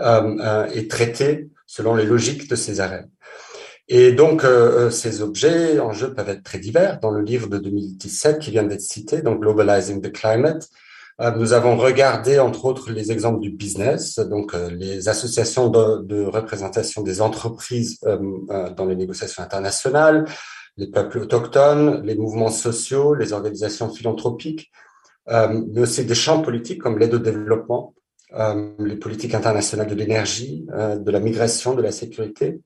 euh, 0.02 0.36
euh, 0.40 0.68
et 0.74 0.88
traités 0.88 1.50
selon 1.66 1.96
les 1.96 2.06
logiques 2.06 2.50
de 2.50 2.56
ces 2.56 2.80
arènes. 2.80 3.10
Et 3.88 4.12
donc, 4.12 4.44
euh, 4.44 4.90
ces 4.90 5.22
objets, 5.22 5.80
enjeux 5.80 6.14
peuvent 6.14 6.30
être 6.30 6.44
très 6.44 6.60
divers. 6.60 7.00
Dans 7.00 7.12
le 7.12 7.22
livre 7.22 7.48
de 7.48 7.58
2017 7.60 8.40
qui 8.40 8.52
vient 8.52 8.64
d'être 8.64 8.82
cité, 8.82 9.22
donc 9.22 9.42
Globalizing 9.42 10.02
the 10.02 10.12
Climate, 10.12 10.70
euh, 11.22 11.32
nous 11.32 11.54
avons 11.54 11.78
regardé, 11.78 12.40
entre 12.40 12.66
autres, 12.66 12.92
les 12.92 13.12
exemples 13.12 13.40
du 13.40 13.50
business, 13.50 14.20
donc 14.20 14.54
euh, 14.54 14.70
les 14.70 15.08
associations 15.08 15.70
de, 15.70 16.24
représentation 16.26 17.04
des 17.04 17.22
entreprises 17.22 18.00
euh, 18.06 18.70
dans 18.72 18.86
les 18.86 18.98
négociations 18.98 19.42
internationales, 19.42 20.26
les 20.78 20.88
peuples 20.88 21.20
autochtones, 21.20 22.04
les 22.06 22.16
mouvements 22.16 22.50
sociaux, 22.50 23.14
les 23.14 23.34
organisations 23.34 23.90
philanthropiques, 23.90 24.72
mais 25.28 25.82
aussi 25.82 26.06
des 26.06 26.16
champs 26.16 26.42
politiques 26.42 26.82
comme 26.82 27.00
l'aide 27.00 27.14
au 27.14 27.20
développement, 27.20 27.94
les 28.80 28.96
politiques 28.96 29.34
internationales 29.34 29.88
de 29.88 29.96
l'énergie, 29.96 30.66
de 30.68 31.12
la 31.12 31.20
migration, 31.20 31.74
de 31.74 31.82
la 31.82 31.92
sécurité. 31.92 32.60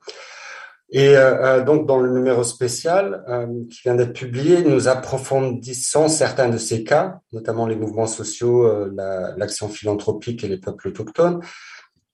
Et 0.92 1.16
euh, 1.16 1.60
euh, 1.60 1.64
donc, 1.64 1.86
dans 1.86 2.00
le 2.00 2.12
numéro 2.12 2.44
spécial 2.44 3.24
euh, 3.30 3.46
qui 3.70 3.82
vient 3.84 3.94
d'être 3.94 4.14
publié, 4.14 4.64
nous 4.64 4.88
approfondissons 4.88 6.08
certains 6.08 6.50
de 6.50 6.58
ces 6.58 6.84
cas, 6.84 7.20
notamment 7.32 7.68
les 7.68 7.76
mouvements 7.76 8.08
sociaux, 8.08 8.66
euh, 8.66 8.92
l'action 9.38 9.70
philanthropique 9.70 10.44
et 10.44 10.48
les 10.48 10.58
peuples 10.58 10.88
autochtones, 10.88 11.42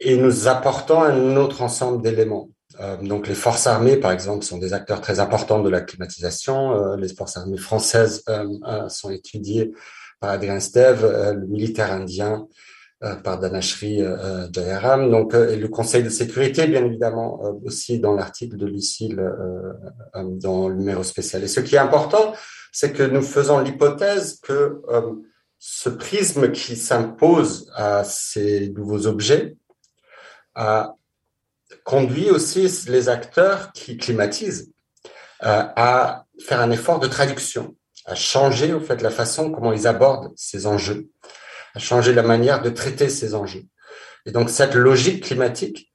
et 0.01 0.17
nous 0.17 0.49
apportons 0.49 1.01
un 1.01 1.37
autre 1.37 1.61
ensemble 1.61 2.01
d'éléments. 2.01 2.49
Donc, 3.01 3.27
les 3.27 3.35
forces 3.35 3.67
armées, 3.67 3.97
par 3.97 4.11
exemple, 4.11 4.43
sont 4.45 4.57
des 4.57 4.73
acteurs 4.73 5.01
très 5.01 5.19
importants 5.19 5.61
de 5.61 5.69
la 5.69 5.81
climatisation. 5.81 6.95
les 6.95 7.07
forces 7.07 7.37
armées 7.37 7.57
françaises 7.57 8.23
sont 8.89 9.11
étudiées 9.11 9.71
par 10.19 10.31
Adrien 10.31 10.59
Steve, 10.59 11.05
le 11.05 11.47
militaire 11.47 11.91
indien 11.91 12.47
euh, 13.03 13.15
par 13.15 13.37
Danashri 13.37 14.01
euh, 14.01 14.15
euh, 14.17 14.47
Jayaram. 14.53 15.11
Donc, 15.11 15.33
et 15.33 15.57
le 15.57 15.67
Conseil 15.67 16.01
de 16.01 16.07
sécurité, 16.07 16.65
bien 16.65 16.85
évidemment, 16.85 17.41
aussi 17.65 17.99
dans 17.99 18.13
l'article 18.13 18.55
de 18.55 18.65
Lucille 18.65 19.21
dans 20.13 20.69
le 20.69 20.75
numéro 20.75 21.03
spécial. 21.03 21.43
Et 21.43 21.49
ce 21.49 21.59
qui 21.59 21.75
est 21.75 21.79
important, 21.79 22.33
c'est 22.71 22.93
que 22.93 23.03
nous 23.03 23.21
faisons 23.21 23.59
l'hypothèse 23.59 24.39
que 24.39 24.81
ce 25.59 25.89
prisme 25.89 26.51
qui 26.51 26.77
s'impose 26.77 27.69
à 27.75 28.05
ces 28.05 28.69
nouveaux 28.69 29.07
objets 29.07 29.57
a 30.53 30.95
conduit 31.85 32.29
aussi 32.29 32.67
les 32.89 33.07
acteurs 33.07 33.71
qui 33.71 33.95
climatisent 33.95 34.73
à 35.39 36.25
faire 36.45 36.59
un 36.59 36.71
effort 36.71 36.99
de 36.99 37.07
traduction, 37.07 37.75
à 38.05 38.15
changer 38.15 38.73
au 38.73 38.81
fait 38.81 39.01
la 39.01 39.11
façon 39.11 39.51
comment 39.51 39.71
ils 39.71 39.87
abordent 39.87 40.33
ces 40.35 40.67
enjeux 40.67 41.09
à 41.75 41.79
changer 41.79 42.13
la 42.13 42.23
manière 42.23 42.61
de 42.61 42.69
traiter 42.69 43.09
ces 43.09 43.35
enjeux. 43.35 43.65
Et 44.25 44.31
donc 44.31 44.49
cette 44.49 44.73
logique 44.73 45.25
climatique, 45.25 45.91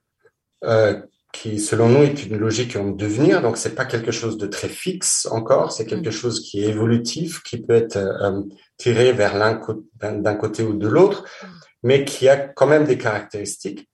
euh, 0.63 1.01
qui 1.33 1.59
selon 1.59 1.89
nous 1.89 2.03
est 2.03 2.25
une 2.25 2.37
logique 2.37 2.75
en 2.75 2.91
devenir, 2.91 3.41
donc 3.41 3.57
c'est 3.57 3.75
pas 3.75 3.85
quelque 3.85 4.11
chose 4.11 4.37
de 4.37 4.47
très 4.47 4.69
fixe 4.69 5.27
encore, 5.31 5.71
c'est 5.71 5.85
quelque 5.85 6.09
mm. 6.09 6.13
chose 6.13 6.41
qui 6.41 6.63
est 6.63 6.69
évolutif, 6.69 7.41
qui 7.43 7.57
peut 7.57 7.73
être 7.73 7.97
euh, 7.97 8.41
tiré 8.77 9.11
vers 9.11 9.35
l'un 9.35 9.59
d'un 9.99 10.35
côté 10.35 10.63
ou 10.63 10.73
de 10.73 10.87
l'autre, 10.87 11.23
mm. 11.23 11.47
mais 11.83 12.05
qui 12.05 12.29
a 12.29 12.37
quand 12.37 12.67
même 12.67 12.85
des 12.85 12.97
caractéristiques 12.97 13.89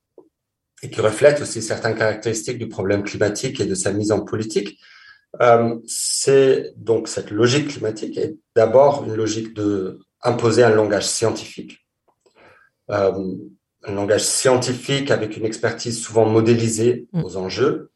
et 0.83 0.89
qui 0.89 1.01
reflète 1.01 1.41
aussi 1.41 1.61
certaines 1.61 1.95
caractéristiques 1.95 2.57
du 2.57 2.67
problème 2.67 3.03
climatique 3.03 3.59
et 3.59 3.65
de 3.65 3.75
sa 3.75 3.91
mise 3.91 4.11
en 4.11 4.21
politique. 4.21 4.79
Euh, 5.41 5.75
c'est 5.85 6.73
donc 6.77 7.07
cette 7.07 7.31
logique 7.31 7.69
climatique 7.69 8.17
est 8.17 8.35
d'abord 8.55 9.03
une 9.05 9.15
logique 9.15 9.53
de 9.53 9.99
imposer 10.23 10.63
un 10.63 10.69
langage 10.69 11.05
scientifique, 11.05 11.85
euh, 12.89 13.35
un 13.83 13.93
langage 13.93 14.23
scientifique 14.23 15.11
avec 15.11 15.37
une 15.37 15.45
expertise 15.45 16.01
souvent 16.01 16.25
modélisée 16.25 17.07
mm. 17.13 17.23
aux 17.23 17.37
enjeux. 17.37 17.91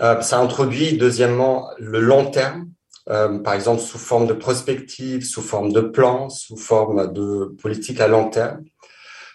Euh, 0.00 0.20
ça 0.20 0.38
introduit, 0.38 0.96
deuxièmement, 0.96 1.70
le 1.78 2.00
long 2.00 2.30
terme, 2.30 2.70
par 3.06 3.54
exemple 3.54 3.82
sous 3.82 3.98
forme 3.98 4.28
de 4.28 4.34
prospective, 4.34 5.24
sous 5.24 5.42
forme 5.42 5.72
de 5.72 5.80
plan, 5.80 6.30
sous 6.30 6.56
forme 6.56 7.12
de 7.12 7.56
politique 7.60 8.00
à 8.00 8.06
long 8.06 8.30
terme. 8.30 8.62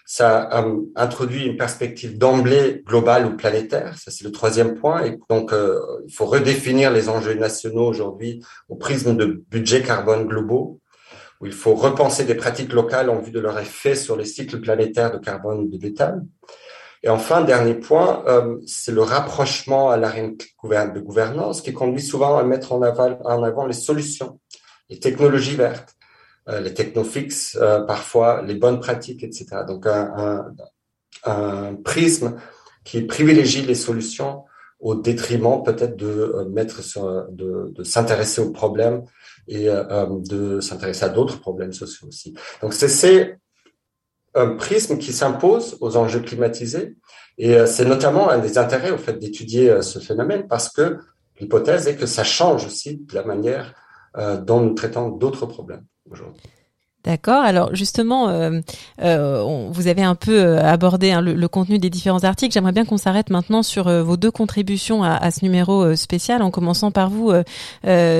Ça 0.08 0.48
euh, 0.64 0.82
introduit 0.94 1.46
une 1.46 1.56
perspective 1.56 2.16
d'emblée 2.16 2.82
globale 2.86 3.26
ou 3.26 3.36
planétaire. 3.36 3.98
Ça, 3.98 4.12
c'est 4.12 4.22
le 4.22 4.30
troisième 4.30 4.76
point. 4.76 5.04
Et 5.04 5.18
donc, 5.28 5.52
euh, 5.52 5.80
il 6.06 6.14
faut 6.14 6.26
redéfinir 6.26 6.92
les 6.92 7.08
enjeux 7.08 7.34
nationaux 7.34 7.86
aujourd'hui 7.86 8.40
au 8.68 8.76
prisme 8.76 9.16
de 9.16 9.44
budgets 9.50 9.82
carbone 9.82 10.26
globaux 10.26 10.80
où 11.40 11.46
il 11.46 11.52
faut 11.52 11.74
repenser 11.74 12.24
des 12.24 12.34
pratiques 12.34 12.72
locales 12.72 13.10
en 13.10 13.18
vue 13.18 13.32
de 13.32 13.40
leur 13.40 13.58
effet 13.58 13.94
sur 13.94 14.16
les 14.16 14.24
cycles 14.24 14.60
planétaires 14.60 15.12
de 15.12 15.18
carbone 15.18 15.58
ou 15.58 15.68
de 15.68 15.78
méthane. 15.78 16.26
Et 17.02 17.08
enfin, 17.08 17.42
dernier 17.42 17.74
point, 17.74 18.24
euh, 18.26 18.58
c'est 18.66 18.92
le 18.92 19.02
rapprochement 19.02 19.90
à 19.90 19.96
l'arène 19.96 20.36
de 20.36 21.00
gouvernance 21.00 21.60
qui 21.60 21.72
conduit 21.72 22.02
souvent 22.02 22.38
à 22.38 22.44
mettre 22.44 22.72
en, 22.72 22.82
avant 22.82 23.66
les 23.66 23.74
solutions, 23.74 24.40
les 24.88 24.98
technologies 24.98 25.56
vertes, 25.56 25.95
les 26.48 26.74
technofixes, 26.74 27.56
euh, 27.60 27.80
parfois 27.80 28.42
les 28.42 28.54
bonnes 28.54 28.80
pratiques, 28.80 29.24
etc. 29.24 29.46
Donc 29.66 29.86
un, 29.86 30.12
un, 30.16 30.54
un, 31.24 31.74
prisme 31.74 32.36
qui 32.84 33.02
privilégie 33.02 33.62
les 33.62 33.74
solutions 33.74 34.44
au 34.80 34.94
détriment 34.94 35.62
peut-être 35.62 35.96
de 35.96 36.46
mettre 36.50 36.82
sur, 36.82 37.26
de, 37.30 37.72
de 37.74 37.82
s'intéresser 37.82 38.40
aux 38.40 38.50
problèmes 38.50 39.02
et 39.48 39.68
euh, 39.68 39.84
euh, 39.90 40.06
de 40.20 40.60
s'intéresser 40.60 41.04
à 41.04 41.08
d'autres 41.08 41.40
problèmes 41.40 41.72
sociaux 41.72 42.08
aussi. 42.08 42.34
Donc 42.62 42.74
c'est 42.74 43.38
un 44.34 44.50
prisme 44.50 44.98
qui 44.98 45.12
s'impose 45.12 45.78
aux 45.80 45.96
enjeux 45.96 46.20
climatisés 46.20 46.96
et 47.38 47.54
euh, 47.54 47.66
c'est 47.66 47.86
notamment 47.86 48.28
un 48.28 48.38
des 48.38 48.58
intérêts 48.58 48.90
au 48.90 48.98
fait 48.98 49.14
d'étudier 49.14 49.82
ce 49.82 49.98
phénomène 49.98 50.46
parce 50.46 50.68
que 50.68 50.98
l'hypothèse 51.40 51.88
est 51.88 51.96
que 51.96 52.06
ça 52.06 52.24
change 52.24 52.66
aussi 52.66 52.98
de 52.98 53.14
la 53.14 53.24
manière 53.24 53.74
dont 54.46 54.60
nous 54.60 54.72
traitons 54.72 55.10
d'autres 55.10 55.44
problèmes 55.44 55.84
aujourd'hui. 56.10 56.42
D'accord. 57.06 57.44
Alors 57.44 57.72
justement, 57.72 58.28
euh, 58.30 58.60
euh, 59.00 59.68
vous 59.70 59.86
avez 59.86 60.02
un 60.02 60.16
peu 60.16 60.40
euh, 60.40 60.60
abordé 60.60 61.12
hein, 61.12 61.20
le, 61.20 61.46
contenu 61.46 61.78
des 61.78 61.88
différents 61.88 62.24
articles. 62.24 62.52
J'aimerais 62.52 62.72
bien 62.72 62.84
qu'on 62.84 62.96
s'arrête 62.96 63.30
maintenant 63.30 63.62
sur 63.62 63.88
vos 64.02 64.16
deux 64.16 64.32
contributions 64.32 65.04
à, 65.04 65.30
ce 65.30 65.44
numéro 65.44 65.94
spécial, 65.94 66.42
en 66.42 66.50
commençant 66.50 66.90
par 66.90 67.08
vous, 67.08 67.32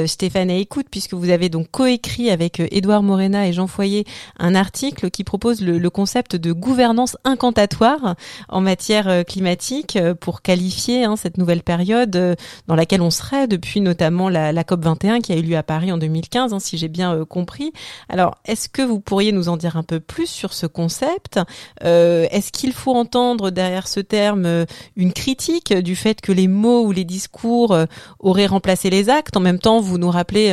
Stéphane 0.07 0.51
et 0.51 0.61
Écoute, 0.61 0.87
puisque 0.91 1.15
vous 1.15 1.31
avez 1.31 1.49
donc 1.49 1.69
coécrit 1.71 2.31
avec 2.31 2.61
Édouard 2.71 3.03
Morena 3.03 3.49
et 3.49 3.53
Jean 3.53 3.67
Foyer 3.67 4.05
un 4.39 4.55
article 4.55 5.11
qui 5.11 5.25
propose 5.25 5.61
le, 5.63 5.91
concept 5.91 6.37
de 6.37 6.53
gouvernance 6.53 7.17
incantatoire 7.25 8.15
en 8.49 8.61
matière 8.61 9.25
climatique 9.25 9.99
pour 10.21 10.43
qualifier 10.43 11.05
hein, 11.05 11.17
cette 11.17 11.39
nouvelle 11.39 11.63
période 11.63 12.37
dans 12.67 12.75
laquelle 12.75 13.03
on 13.03 13.11
serait 13.11 13.49
depuis 13.49 13.81
notamment 13.81 14.29
la, 14.29 14.53
la, 14.53 14.65
COP 14.65 14.85
21 14.85 15.21
qui 15.21 15.33
a 15.33 15.37
eu 15.37 15.43
lieu 15.43 15.57
à 15.57 15.63
Paris 15.63 15.91
en 15.91 15.99
2015, 15.99 16.53
hein, 16.53 16.61
si 16.61 16.79
j'ai 16.79 16.89
bien 16.89 17.25
compris. 17.25 17.73
Alors, 18.09 18.37
est-ce 18.45 18.69
que 18.77 18.83
vous 18.83 19.01
pourriez 19.01 19.33
nous 19.33 19.49
en 19.49 19.57
dire 19.57 19.79
un 19.79 19.83
peu 19.83 20.01
plus 20.01 20.27
sur 20.27 20.53
ce 20.53 20.67
concept? 20.67 21.41
Euh, 21.83 22.27
Est-ce 22.31 22.53
qu'il 22.53 22.75
faut 22.75 22.95
entendre 22.95 23.49
derrière 23.51 23.89
ce 23.89 24.01
terme 24.01 24.45
euh, 24.45 24.67
une 24.97 25.15
critique 25.15 25.73
du 25.73 25.97
fait 25.97 26.21
que 26.21 26.31
les 26.31 26.47
mots 26.47 26.85
ou 26.85 26.93
les 26.93 27.05
discours 27.05 27.73
euh, 27.73 27.87
auraient 28.19 28.45
remplacé 28.45 28.91
les 28.91 29.09
actes? 29.09 29.35
En 29.35 29.41
même 29.41 29.59
temps, 29.59 29.81
vous 29.81 29.97
nous 29.97 30.11
rappelez 30.11 30.53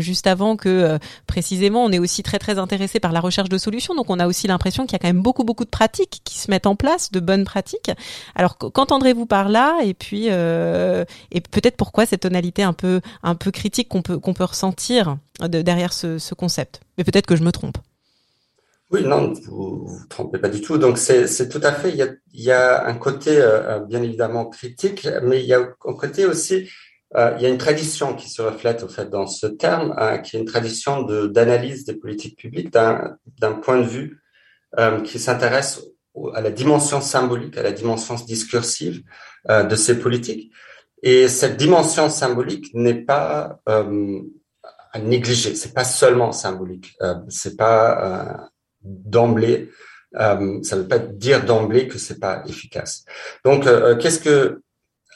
juste 0.00 0.28
avant 0.28 0.56
que 0.56 0.98
précisément, 1.26 1.84
on 1.84 1.90
est 1.90 1.98
aussi 1.98 2.22
très 2.22 2.38
très 2.38 2.58
intéressé 2.58 3.00
par 3.00 3.10
la 3.10 3.18
recherche 3.20 3.48
de 3.48 3.58
solutions, 3.58 3.96
donc 3.96 4.08
on 4.08 4.20
a 4.20 4.28
aussi 4.28 4.46
l'impression 4.46 4.84
qu'il 4.84 4.92
y 4.92 4.96
a 4.96 4.98
quand 5.00 5.08
même 5.08 5.22
beaucoup 5.22 5.42
beaucoup 5.42 5.64
de 5.64 5.70
pratiques 5.70 6.20
qui 6.24 6.38
se 6.38 6.50
mettent 6.50 6.66
en 6.66 6.76
place, 6.76 7.10
de 7.10 7.18
bonnes 7.18 7.44
pratiques. 7.44 7.90
Alors 8.36 8.56
qu'entendrez-vous 8.56 9.26
par 9.26 9.48
là? 9.48 9.78
Et 9.82 9.94
puis 9.94 10.26
et 10.26 11.40
peut-être 11.50 11.76
pourquoi 11.76 12.06
cette 12.06 12.20
tonalité 12.20 12.62
un 12.62 12.72
peu 12.72 13.00
un 13.22 13.34
peu 13.34 13.50
critique 13.50 13.88
qu'on 13.88 14.02
peut 14.02 14.18
qu'on 14.18 14.34
peut 14.34 14.44
ressentir? 14.44 15.16
De, 15.40 15.62
derrière 15.62 15.92
ce, 15.92 16.18
ce 16.18 16.34
concept 16.34 16.80
Mais 16.98 17.04
peut-être 17.04 17.26
que 17.26 17.36
je 17.36 17.42
me 17.42 17.52
trompe. 17.52 17.78
Oui, 18.90 19.02
non, 19.04 19.32
vous 19.46 19.86
vous 19.86 20.06
trompez 20.08 20.38
pas 20.38 20.48
du 20.48 20.60
tout. 20.60 20.78
Donc 20.78 20.98
c'est 20.98 21.48
tout 21.48 21.60
à 21.62 21.72
fait. 21.72 21.90
Il 21.90 22.42
y 22.42 22.50
a, 22.50 22.86
un 22.86 22.94
côté 22.94 23.36
euh, 23.38 23.80
bien 23.80 24.02
évidemment 24.02 24.46
critique, 24.46 25.08
mais 25.22 25.40
il 25.40 25.46
y 25.46 25.54
a 25.54 25.60
un 25.60 25.94
côté 25.94 26.26
aussi. 26.26 26.68
Euh, 27.16 27.34
il 27.36 27.42
y 27.42 27.46
a 27.46 27.48
une 27.48 27.58
tradition 27.58 28.14
qui 28.14 28.28
se 28.28 28.42
reflète 28.42 28.82
au 28.82 28.88
fait 28.88 29.08
dans 29.08 29.26
ce 29.26 29.46
terme, 29.46 29.94
euh, 29.98 30.18
qui 30.18 30.36
est 30.36 30.40
une 30.40 30.46
tradition 30.46 31.02
d'analyse 31.02 31.84
des 31.84 31.94
politiques 31.94 32.36
publiques 32.36 32.72
d'un 32.72 33.52
point 33.62 33.78
de 33.78 33.86
vue 33.86 34.20
euh, 34.78 35.00
qui 35.02 35.20
s'intéresse 35.20 35.82
à 36.34 36.40
la 36.40 36.50
dimension 36.50 37.00
symbolique, 37.00 37.56
à 37.56 37.62
la 37.62 37.70
dimension 37.70 38.16
discursive 38.16 39.02
euh, 39.48 39.62
de 39.62 39.76
ces 39.76 40.00
politiques. 40.00 40.52
Et 41.02 41.28
cette 41.28 41.56
dimension 41.56 42.10
symbolique 42.10 42.74
n'est 42.74 43.02
pas 43.02 43.60
euh, 43.68 44.20
à 44.94 44.98
négliger. 44.98 45.54
C'est 45.54 45.74
pas 45.74 45.84
seulement 45.84 46.32
symbolique. 46.32 46.96
Euh, 47.02 47.16
c'est 47.28 47.56
pas 47.56 48.48
d'emblée, 48.82 49.70
euh, 50.16 50.62
ça 50.62 50.76
ne 50.76 50.82
veut 50.82 50.88
pas 50.88 50.98
dire 50.98 51.44
d'emblée 51.44 51.88
que 51.88 51.98
c'est 51.98 52.20
pas 52.20 52.42
efficace. 52.46 53.04
Donc, 53.44 53.66
euh, 53.66 53.96
qu'est-ce 53.96 54.20
que 54.20 54.62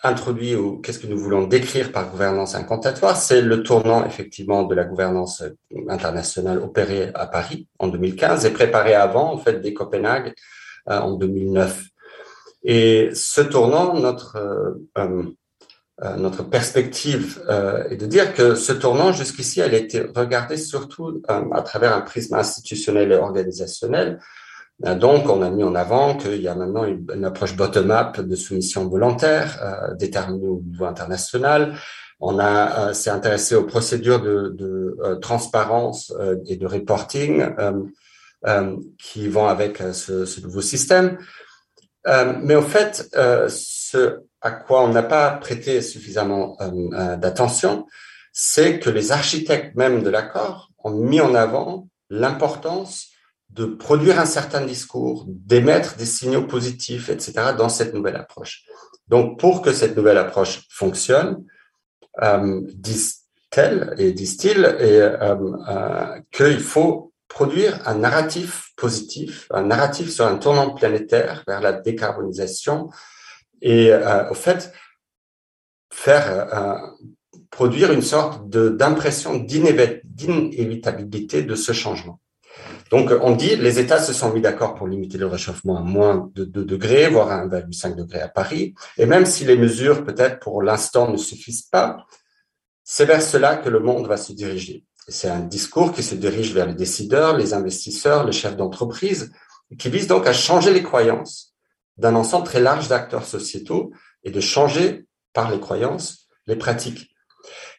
introduit 0.02 0.54
ou 0.54 0.78
qu'est-ce 0.78 0.98
que 0.98 1.06
nous 1.06 1.18
voulons 1.18 1.46
décrire 1.46 1.92
par 1.92 2.10
gouvernance 2.10 2.54
incantatoire? 2.54 3.16
C'est 3.16 3.40
le 3.40 3.62
tournant 3.62 4.04
effectivement 4.06 4.62
de 4.64 4.74
la 4.74 4.84
gouvernance 4.84 5.42
internationale 5.88 6.58
opérée 6.58 7.10
à 7.14 7.26
Paris 7.26 7.66
en 7.78 7.88
2015 7.88 8.44
et 8.44 8.50
préparée 8.50 8.94
avant 8.94 9.32
en 9.32 9.38
fait 9.38 9.60
dès 9.60 9.72
Copenhague 9.72 10.34
euh, 10.88 10.98
en 10.98 11.12
2009. 11.12 11.84
Et 12.64 13.10
ce 13.12 13.40
tournant, 13.40 13.94
notre 13.94 14.36
euh, 14.36 14.74
euh, 14.98 15.22
notre 16.16 16.44
perspective 16.44 17.42
euh, 17.48 17.88
est 17.90 17.96
de 17.96 18.06
dire 18.06 18.32
que 18.32 18.54
ce 18.54 18.72
tournant, 18.72 19.12
jusqu'ici, 19.12 19.60
elle 19.60 19.74
a 19.74 19.78
été 19.78 20.00
regardée 20.14 20.56
surtout 20.56 21.08
euh, 21.08 21.44
à 21.52 21.62
travers 21.62 21.96
un 21.96 22.02
prisme 22.02 22.36
institutionnel 22.36 23.10
et 23.10 23.16
organisationnel. 23.16 24.20
donc, 24.80 25.28
on 25.28 25.42
a 25.42 25.50
mis 25.50 25.64
en 25.64 25.74
avant 25.74 26.16
qu'il 26.16 26.40
y 26.40 26.46
a 26.46 26.54
maintenant 26.54 26.84
une, 26.84 27.24
approche 27.24 27.56
bottom-up 27.56 28.20
de 28.20 28.36
soumission 28.36 28.88
volontaire 28.88 29.58
déterminée 29.98 30.46
au 30.46 30.62
niveau 30.64 30.84
international. 30.84 31.74
On 32.20 32.38
a 32.38 32.94
s'est 32.94 33.10
intéressé 33.10 33.56
aux 33.56 33.64
procédures 33.64 34.20
de, 34.20 34.50
de 34.50 35.16
transparence 35.20 36.14
et 36.46 36.56
de 36.56 36.66
reporting 36.66 37.44
qui 38.98 39.26
vont 39.26 39.48
avec 39.48 39.82
ce, 39.92 40.24
ce 40.24 40.40
nouveau 40.40 40.60
système. 40.60 41.18
mais 42.06 42.54
au 42.54 42.62
fait, 42.62 43.10
ce 43.48 44.20
à 44.40 44.50
quoi 44.50 44.82
on 44.82 44.88
n'a 44.88 45.02
pas 45.02 45.30
prêté 45.32 45.82
suffisamment 45.82 46.56
euh, 46.60 46.70
euh, 46.92 47.16
d'attention, 47.16 47.86
c'est 48.32 48.78
que 48.78 48.90
les 48.90 49.10
architectes 49.12 49.74
même 49.74 50.02
de 50.02 50.10
l'accord 50.10 50.70
ont 50.84 50.90
mis 50.90 51.20
en 51.20 51.34
avant 51.34 51.88
l'importance 52.10 53.08
de 53.50 53.64
produire 53.64 54.20
un 54.20 54.26
certain 54.26 54.64
discours, 54.64 55.24
d'émettre 55.26 55.96
des 55.96 56.06
signaux 56.06 56.46
positifs, 56.46 57.08
etc., 57.08 57.32
dans 57.56 57.68
cette 57.68 57.94
nouvelle 57.94 58.16
approche. 58.16 58.64
Donc, 59.08 59.38
pour 59.40 59.62
que 59.62 59.72
cette 59.72 59.96
nouvelle 59.96 60.18
approche 60.18 60.66
fonctionne, 60.68 61.44
euh, 62.22 62.60
disent-elles 62.74 63.94
et 63.98 64.12
disent-ils, 64.12 64.64
euh, 64.64 65.16
euh, 65.68 66.20
qu'il 66.30 66.60
faut 66.60 67.12
produire 67.28 67.80
un 67.86 67.94
narratif 67.94 68.70
positif, 68.76 69.46
un 69.50 69.62
narratif 69.62 70.10
sur 70.10 70.26
un 70.26 70.36
tournant 70.36 70.74
planétaire 70.74 71.44
vers 71.46 71.60
la 71.60 71.72
décarbonisation, 71.72 72.90
et 73.62 73.92
euh, 73.92 74.28
au 74.30 74.34
fait 74.34 74.72
faire 75.90 76.54
euh, 76.54 76.74
produire 77.50 77.92
une 77.92 78.02
sorte 78.02 78.50
d'impression 78.50 79.36
d'inévitabilité 79.36 81.42
de 81.42 81.54
ce 81.54 81.72
changement. 81.72 82.20
Donc, 82.90 83.12
on 83.20 83.36
dit, 83.36 83.54
les 83.56 83.78
États 83.78 84.00
se 84.00 84.14
sont 84.14 84.32
mis 84.32 84.40
d'accord 84.40 84.74
pour 84.74 84.88
limiter 84.88 85.18
le 85.18 85.26
réchauffement 85.26 85.76
à 85.76 85.82
moins 85.82 86.30
de 86.34 86.44
2 86.44 86.64
degrés, 86.64 87.08
voire 87.08 87.30
à 87.30 87.46
1,5 87.46 87.94
degré 87.94 88.20
à 88.20 88.28
Paris. 88.28 88.74
Et 88.96 89.04
même 89.04 89.26
si 89.26 89.44
les 89.44 89.56
mesures, 89.56 90.04
peut-être 90.04 90.40
pour 90.40 90.62
l'instant, 90.62 91.10
ne 91.10 91.18
suffisent 91.18 91.68
pas, 91.70 92.06
c'est 92.84 93.04
vers 93.04 93.20
cela 93.20 93.56
que 93.56 93.68
le 93.68 93.80
monde 93.80 94.06
va 94.06 94.16
se 94.16 94.32
diriger. 94.32 94.86
C'est 95.06 95.28
un 95.28 95.40
discours 95.40 95.92
qui 95.92 96.02
se 96.02 96.14
dirige 96.14 96.54
vers 96.54 96.66
les 96.66 96.74
décideurs, 96.74 97.36
les 97.36 97.52
investisseurs, 97.52 98.24
les 98.24 98.32
chefs 98.32 98.56
d'entreprise, 98.56 99.30
qui 99.78 99.90
vise 99.90 100.06
donc 100.06 100.26
à 100.26 100.32
changer 100.32 100.72
les 100.72 100.82
croyances 100.82 101.54
d'un 101.98 102.14
ensemble 102.14 102.46
très 102.46 102.60
large 102.60 102.88
d'acteurs 102.88 103.26
sociétaux 103.26 103.92
et 104.24 104.30
de 104.30 104.40
changer 104.40 105.06
par 105.32 105.50
les 105.50 105.60
croyances 105.60 106.28
les 106.48 106.56
pratiques. 106.56 107.14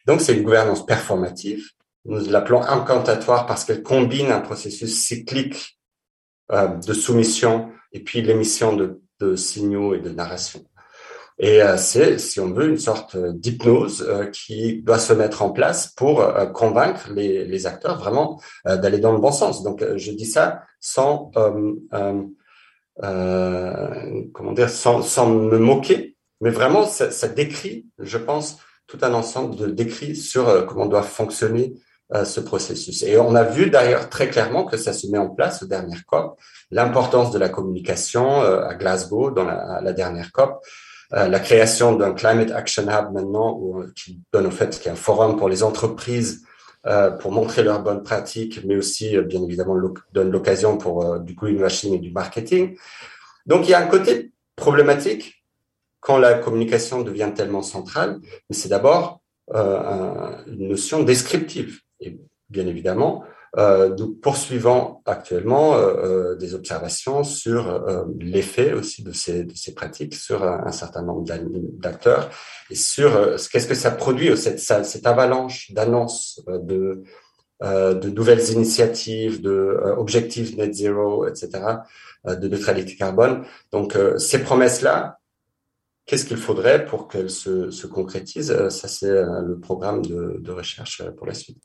Donc 0.06 0.22
c'est 0.22 0.34
une 0.34 0.44
gouvernance 0.44 0.86
performative. 0.86 1.66
Nous 2.06 2.30
l'appelons 2.30 2.62
incantatoire 2.62 3.44
parce 3.46 3.64
qu'elle 3.64 3.82
combine 3.82 4.30
un 4.30 4.40
processus 4.40 4.96
cyclique 4.96 5.78
euh, 6.50 6.68
de 6.68 6.92
soumission 6.94 7.70
et 7.92 8.00
puis 8.00 8.22
l'émission 8.22 8.74
de, 8.74 9.02
signaux 9.36 9.94
et 9.94 10.00
de 10.00 10.08
narration. 10.08 10.64
Et 11.38 11.62
euh, 11.62 11.76
c'est, 11.76 12.18
si 12.18 12.40
on 12.40 12.52
veut, 12.52 12.68
une 12.68 12.78
sorte 12.78 13.18
d'hypnose 13.18 14.06
euh, 14.08 14.26
qui 14.26 14.82
doit 14.82 14.98
se 14.98 15.12
mettre 15.12 15.42
en 15.42 15.50
place 15.50 15.88
pour 15.88 16.26
convaincre 16.54 17.10
les, 17.12 17.66
acteurs 17.66 17.98
vraiment 17.98 18.40
d'aller 18.64 18.98
dans 18.98 19.12
le 19.12 19.18
bon 19.18 19.32
sens. 19.32 19.62
Donc 19.62 19.84
je 19.96 20.12
dis 20.12 20.24
ça 20.24 20.62
sans 20.80 21.30
euh, 23.02 24.22
comment 24.32 24.52
dire, 24.52 24.70
sans, 24.70 25.02
sans 25.02 25.30
me 25.30 25.58
moquer, 25.58 26.16
mais 26.40 26.50
vraiment, 26.50 26.86
ça, 26.86 27.10
ça, 27.10 27.28
décrit, 27.28 27.86
je 27.98 28.18
pense, 28.18 28.58
tout 28.86 28.98
un 29.02 29.14
ensemble 29.14 29.56
de 29.56 29.66
décrits 29.66 30.16
sur 30.16 30.48
euh, 30.48 30.62
comment 30.62 30.86
doit 30.86 31.02
fonctionner 31.02 31.74
euh, 32.12 32.24
ce 32.24 32.40
processus. 32.40 33.02
Et 33.02 33.18
on 33.18 33.34
a 33.34 33.44
vu 33.44 33.70
d'ailleurs 33.70 34.08
très 34.08 34.28
clairement 34.28 34.64
que 34.64 34.76
ça 34.76 34.92
se 34.92 35.06
met 35.06 35.18
en 35.18 35.30
place 35.30 35.62
au 35.62 35.66
dernier 35.66 35.96
COP, 36.06 36.38
l'importance 36.70 37.30
de 37.30 37.38
la 37.38 37.48
communication 37.48 38.40
à 38.40 38.74
Glasgow 38.74 39.30
dans 39.30 39.44
la, 39.44 39.80
la 39.82 39.92
dernière 39.92 40.32
COP, 40.32 40.64
la 41.12 41.40
création 41.40 41.96
d'un 41.96 42.12
Climate 42.12 42.52
Action 42.52 42.84
Hub 42.84 43.12
maintenant, 43.12 43.58
où, 43.60 43.84
qui 43.96 44.20
donne 44.32 44.46
au 44.46 44.50
fait 44.50 44.70
qu'il 44.70 44.86
y 44.86 44.88
a 44.88 44.92
un 44.92 44.96
forum 44.96 45.36
pour 45.36 45.48
les 45.48 45.62
entreprises 45.64 46.44
euh, 46.44 46.49
pour 47.20 47.32
montrer 47.32 47.62
leurs 47.62 47.82
bonnes 47.82 48.02
pratiques, 48.02 48.64
mais 48.64 48.76
aussi, 48.76 49.16
euh, 49.16 49.22
bien 49.22 49.42
évidemment, 49.42 49.76
donne 50.12 50.30
l'occasion 50.30 50.78
pour 50.78 51.04
euh, 51.04 51.18
du 51.18 51.34
greenwashing 51.34 51.94
et 51.94 51.98
du 51.98 52.10
marketing. 52.10 52.76
Donc, 53.46 53.66
il 53.66 53.70
y 53.70 53.74
a 53.74 53.80
un 53.80 53.86
côté 53.86 54.32
problématique 54.56 55.44
quand 56.00 56.16
la 56.16 56.34
communication 56.34 57.02
devient 57.02 57.32
tellement 57.34 57.62
centrale, 57.62 58.20
mais 58.22 58.56
c'est 58.56 58.70
d'abord 58.70 59.20
une 59.52 60.68
notion 60.68 61.02
descriptive. 61.02 61.80
Et 61.98 62.20
bien 62.48 62.66
évidemment, 62.66 63.24
euh, 63.24 63.26
nous 63.56 64.14
poursuivons 64.14 65.00
actuellement 65.06 65.74
euh, 65.74 65.80
euh, 65.80 66.36
des 66.36 66.54
observations 66.54 67.24
sur 67.24 67.84
l'effet 68.18 68.72
aussi 68.72 69.02
de 69.02 69.12
ces, 69.12 69.46
pratiques 69.74 70.14
sur 70.14 70.44
un, 70.44 70.72
certain 70.72 71.02
nombre 71.02 71.24
d'acteurs 71.78 72.30
et 72.70 72.74
sur 72.74 73.36
qu'est-ce 73.50 73.66
que 73.66 73.74
ça 73.74 73.90
produit, 73.90 74.36
cette, 74.36 75.06
avalanche 75.06 75.72
d'annonces 75.72 76.42
de, 76.46 77.02
nouvelles 78.08 78.50
initiatives, 78.50 79.40
de 79.40 79.80
objectifs 79.96 80.56
net 80.56 80.74
zero, 80.74 81.26
etc., 81.26 81.48
de 82.24 82.48
neutralité 82.48 82.96
carbone. 82.96 83.44
Donc 83.72 83.96
ces 84.18 84.42
promesses-là, 84.42 85.18
qu'est-ce 86.06 86.24
qu'il 86.24 86.36
faudrait 86.36 86.84
pour 86.84 87.08
qu'elles 87.08 87.30
se, 87.30 87.70
se 87.70 87.86
concrétisent? 87.86 88.68
Ça, 88.68 88.88
c'est 88.88 89.10
le 89.10 89.58
programme 89.60 90.04
de, 90.04 90.36
de 90.38 90.52
recherche 90.52 91.02
pour 91.16 91.26
la 91.26 91.34
suite. 91.34 91.62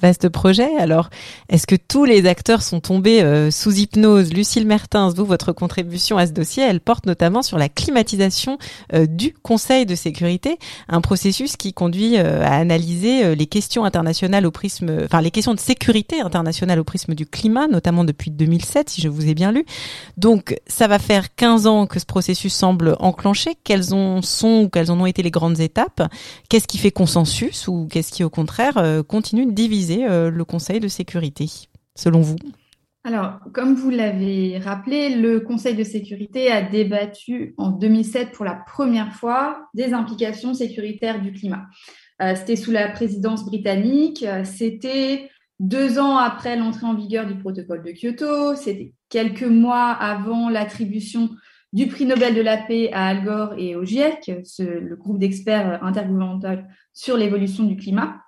Vaste 0.00 0.30
projet. 0.30 0.74
Alors, 0.78 1.10
est-ce 1.50 1.66
que 1.66 1.76
tous 1.76 2.06
les 2.06 2.24
acteurs 2.24 2.62
sont 2.62 2.80
tombés 2.80 3.22
euh, 3.22 3.50
sous 3.50 3.72
hypnose? 3.72 4.32
Lucille 4.32 4.66
Mertens, 4.66 5.12
vous, 5.14 5.26
votre 5.26 5.52
contribution 5.52 6.16
à 6.16 6.26
ce 6.26 6.32
dossier, 6.32 6.62
elle 6.62 6.80
porte 6.80 7.04
notamment 7.04 7.42
sur 7.42 7.58
la 7.58 7.68
climatisation 7.68 8.56
euh, 8.94 9.04
du 9.04 9.34
Conseil 9.34 9.84
de 9.84 9.94
sécurité, 9.94 10.58
un 10.88 11.02
processus 11.02 11.58
qui 11.58 11.74
conduit 11.74 12.16
euh, 12.16 12.42
à 12.42 12.54
analyser 12.54 13.36
les 13.36 13.46
questions 13.46 13.84
internationales 13.84 14.46
au 14.46 14.50
prisme, 14.50 15.00
enfin 15.04 15.20
les 15.20 15.30
questions 15.30 15.52
de 15.52 15.60
sécurité 15.60 16.22
internationale 16.22 16.80
au 16.80 16.84
prisme 16.84 17.14
du 17.14 17.26
climat, 17.26 17.68
notamment 17.68 18.04
depuis 18.04 18.30
2007, 18.30 18.88
si 18.88 19.02
je 19.02 19.10
vous 19.10 19.28
ai 19.28 19.34
bien 19.34 19.52
lu. 19.52 19.66
Donc, 20.16 20.56
ça 20.66 20.88
va 20.88 20.98
faire 20.98 21.34
15 21.34 21.66
ans 21.66 21.86
que 21.86 22.00
ce 22.00 22.06
processus 22.06 22.54
semble 22.54 22.96
enclenché. 22.98 23.50
Quelles 23.62 23.92
en 23.92 24.22
sont 24.22 24.62
ou 24.62 24.68
quelles 24.70 24.90
en 24.90 24.98
ont 24.98 25.06
été 25.06 25.22
les 25.22 25.30
grandes 25.30 25.60
étapes? 25.60 26.02
Qu'est-ce 26.48 26.66
qui 26.66 26.78
fait 26.78 26.90
consensus 26.90 27.68
ou 27.68 27.86
qu'est-ce 27.90 28.10
qui, 28.10 28.24
au 28.24 28.30
contraire, 28.30 28.82
continue 29.06 29.44
de 29.44 29.52
diviser? 29.52 29.81
Euh, 29.90 30.30
le 30.30 30.44
Conseil 30.44 30.80
de 30.80 30.88
sécurité 30.88 31.46
selon 31.94 32.20
vous? 32.20 32.36
Alors, 33.04 33.40
comme 33.52 33.74
vous 33.74 33.90
l'avez 33.90 34.58
rappelé, 34.58 35.16
le 35.16 35.40
Conseil 35.40 35.74
de 35.74 35.82
sécurité 35.82 36.50
a 36.50 36.62
débattu 36.62 37.54
en 37.58 37.70
2007 37.70 38.32
pour 38.32 38.44
la 38.44 38.54
première 38.54 39.12
fois 39.12 39.66
des 39.74 39.92
implications 39.92 40.54
sécuritaires 40.54 41.20
du 41.20 41.32
climat. 41.32 41.66
Euh, 42.20 42.34
c'était 42.36 42.56
sous 42.56 42.70
la 42.70 42.88
présidence 42.88 43.44
britannique, 43.44 44.24
c'était 44.44 45.30
deux 45.58 45.98
ans 45.98 46.16
après 46.16 46.56
l'entrée 46.56 46.86
en 46.86 46.94
vigueur 46.94 47.26
du 47.26 47.36
protocole 47.36 47.82
de 47.82 47.92
Kyoto, 47.92 48.54
c'était 48.54 48.94
quelques 49.08 49.42
mois 49.42 49.90
avant 49.90 50.48
l'attribution 50.48 51.30
du 51.72 51.86
prix 51.86 52.04
Nobel 52.04 52.34
de 52.34 52.42
la 52.42 52.58
paix 52.58 52.90
à 52.92 53.06
Al 53.06 53.24
Gore 53.24 53.54
et 53.56 53.76
au 53.76 53.84
GIEC, 53.84 54.30
le 54.58 54.94
groupe 54.94 55.18
d'experts 55.18 55.82
intergouvernemental 55.82 56.68
sur 56.92 57.16
l'évolution 57.16 57.64
du 57.64 57.76
climat. 57.76 58.20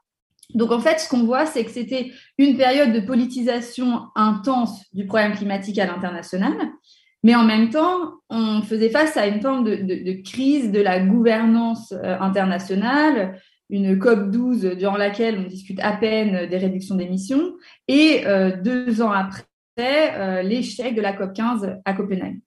Donc 0.52 0.70
en 0.70 0.80
fait, 0.80 1.00
ce 1.00 1.09
qu'on 1.09 1.24
voit, 1.24 1.46
c'est 1.46 1.64
que 1.64 1.70
c'était 1.70 2.12
une 2.38 2.57
période 2.57 2.92
de 2.92 3.00
politisation 3.00 4.02
intense 4.14 4.85
du 4.92 5.07
problème 5.07 5.33
climatique 5.33 5.78
à 5.78 5.87
l'international, 5.87 6.54
mais 7.22 7.35
en 7.35 7.44
même 7.44 7.70
temps, 7.70 8.20
on 8.28 8.61
faisait 8.61 8.90
face 8.90 9.16
à 9.16 9.26
une 9.26 9.40
forme 9.40 9.64
de, 9.64 10.22
crise 10.22 10.70
de 10.70 10.80
la 10.80 11.00
gouvernance 11.00 11.92
euh, 11.92 12.18
internationale, 12.20 13.40
une 13.70 13.98
COP 13.98 14.30
12 14.30 14.76
durant 14.76 14.98
laquelle 14.98 15.38
on 15.38 15.48
discute 15.48 15.80
à 15.80 15.92
peine 15.92 16.46
des 16.48 16.59
réductions 16.59 16.96
d'émissions, 16.96 17.54
et 17.88 18.26
euh, 18.26 18.61
deux 18.62 19.00
ans 19.00 19.11
après, 19.11 19.44
euh, 19.78 20.42
l'échec 20.42 20.94
de 20.94 21.00
la 21.00 21.14
COP 21.14 21.33
15 21.33 21.78
à 21.85 21.94
Copenhague. 21.94 22.40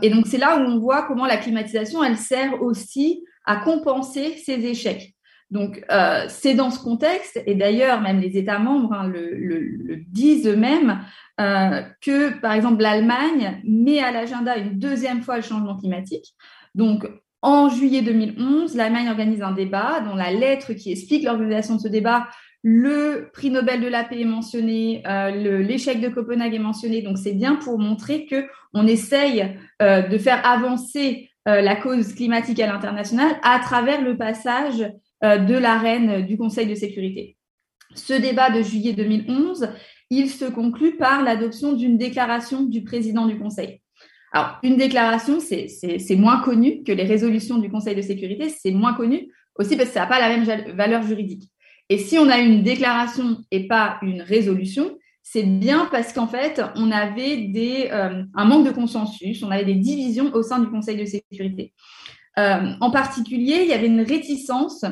et 0.00 0.10
donc 0.10 0.28
c'est 0.28 0.38
là 0.38 0.58
où 0.58 0.60
on 0.60 0.78
voit 0.78 1.02
comment 1.02 1.26
la 1.26 1.36
climatisation, 1.36 2.04
elle 2.04 2.16
sert 2.16 2.62
aussi 2.62 3.24
à 3.44 3.56
compenser 3.56 4.36
ces 4.44 4.64
échecs. 4.64 5.15
Donc, 5.50 5.84
euh, 5.92 6.24
c'est 6.28 6.54
dans 6.54 6.70
ce 6.70 6.80
contexte, 6.80 7.40
et 7.46 7.54
d'ailleurs, 7.54 8.00
même 8.00 8.18
les 8.18 8.36
États 8.36 8.58
membres 8.58 8.92
hein, 8.92 9.06
le, 9.06 10.00
disent 10.08 10.46
eux-mêmes, 10.48 11.00
euh, 11.40 11.82
que, 12.00 12.38
par 12.40 12.52
exemple, 12.52 12.82
l'Allemagne 12.82 13.60
met 13.64 14.00
à 14.00 14.10
l'agenda 14.10 14.56
une 14.56 14.78
deuxième 14.78 15.22
fois 15.22 15.36
le 15.36 15.42
changement 15.42 15.76
climatique. 15.76 16.34
Donc, 16.74 17.08
en 17.42 17.68
juillet 17.68 18.02
2011, 18.02 18.74
l'Allemagne 18.74 19.08
organise 19.08 19.42
un 19.42 19.52
débat 19.52 20.00
dont 20.00 20.16
la 20.16 20.32
lettre 20.32 20.72
qui 20.72 20.90
explique 20.90 21.22
l'organisation 21.22 21.76
de 21.76 21.80
ce 21.80 21.88
débat, 21.88 22.26
le 22.64 23.30
prix 23.32 23.50
Nobel 23.50 23.80
de 23.80 23.86
la 23.86 24.02
paix 24.02 24.22
est 24.22 24.24
mentionné, 24.24 25.04
euh, 25.06 25.30
l'échec 25.60 26.00
de 26.00 26.08
Copenhague 26.08 26.54
est 26.54 26.58
mentionné. 26.58 27.02
Donc, 27.02 27.18
c'est 27.18 27.34
bien 27.34 27.54
pour 27.54 27.78
montrer 27.78 28.26
que 28.26 28.46
on 28.74 28.86
essaye 28.86 29.56
de 29.80 30.18
faire 30.18 30.44
avancer 30.44 31.30
la 31.46 31.76
cause 31.76 32.14
climatique 32.14 32.60
à 32.60 32.66
l'international 32.66 33.36
à 33.42 33.60
travers 33.60 34.02
le 34.02 34.16
passage 34.16 34.82
euh, 34.82 34.88
de 35.38 35.54
l'arène 35.54 36.24
du 36.26 36.36
Conseil 36.36 36.66
de 36.66 36.74
sécurité. 36.74 37.36
Ce 37.94 38.12
débat 38.12 38.50
de 38.50 38.62
juillet 38.62 38.92
2011, 38.92 39.68
il 40.10 40.30
se 40.30 40.44
conclut 40.44 40.96
par 40.96 41.22
l'adoption 41.22 41.72
d'une 41.72 41.98
déclaration 41.98 42.62
du 42.62 42.84
président 42.84 43.26
du 43.26 43.38
Conseil. 43.38 43.80
Alors, 44.32 44.58
une 44.62 44.76
déclaration, 44.76 45.38
c'est 45.40 46.16
moins 46.16 46.40
connu 46.40 46.82
que 46.82 46.92
les 46.92 47.04
résolutions 47.04 47.58
du 47.58 47.70
Conseil 47.70 47.94
de 47.94 48.02
sécurité, 48.02 48.48
c'est 48.50 48.70
moins 48.70 48.94
connu 48.94 49.32
aussi 49.58 49.76
parce 49.76 49.88
que 49.88 49.94
ça 49.94 50.00
n'a 50.00 50.06
pas 50.06 50.20
la 50.20 50.28
même 50.28 50.76
valeur 50.76 51.02
juridique. 51.02 51.50
Et 51.88 51.98
si 51.98 52.18
on 52.18 52.28
a 52.28 52.38
une 52.38 52.62
déclaration 52.62 53.38
et 53.50 53.66
pas 53.66 53.98
une 54.02 54.20
résolution, 54.20 54.98
c'est 55.22 55.44
bien 55.44 55.88
parce 55.90 56.12
qu'en 56.12 56.26
fait, 56.26 56.60
on 56.76 56.90
avait 56.90 57.48
des, 57.48 57.88
euh, 57.90 58.22
un 58.34 58.44
manque 58.44 58.66
de 58.66 58.72
consensus, 58.72 59.42
on 59.42 59.50
avait 59.50 59.64
des 59.64 59.74
divisions 59.74 60.32
au 60.34 60.42
sein 60.42 60.58
du 60.58 60.68
Conseil 60.68 60.96
de 60.96 61.04
sécurité. 61.04 61.72
Euh, 62.38 62.72
en 62.80 62.90
particulier, 62.90 63.60
il 63.62 63.68
y 63.68 63.72
avait 63.72 63.86
une 63.86 64.02
réticence 64.02 64.84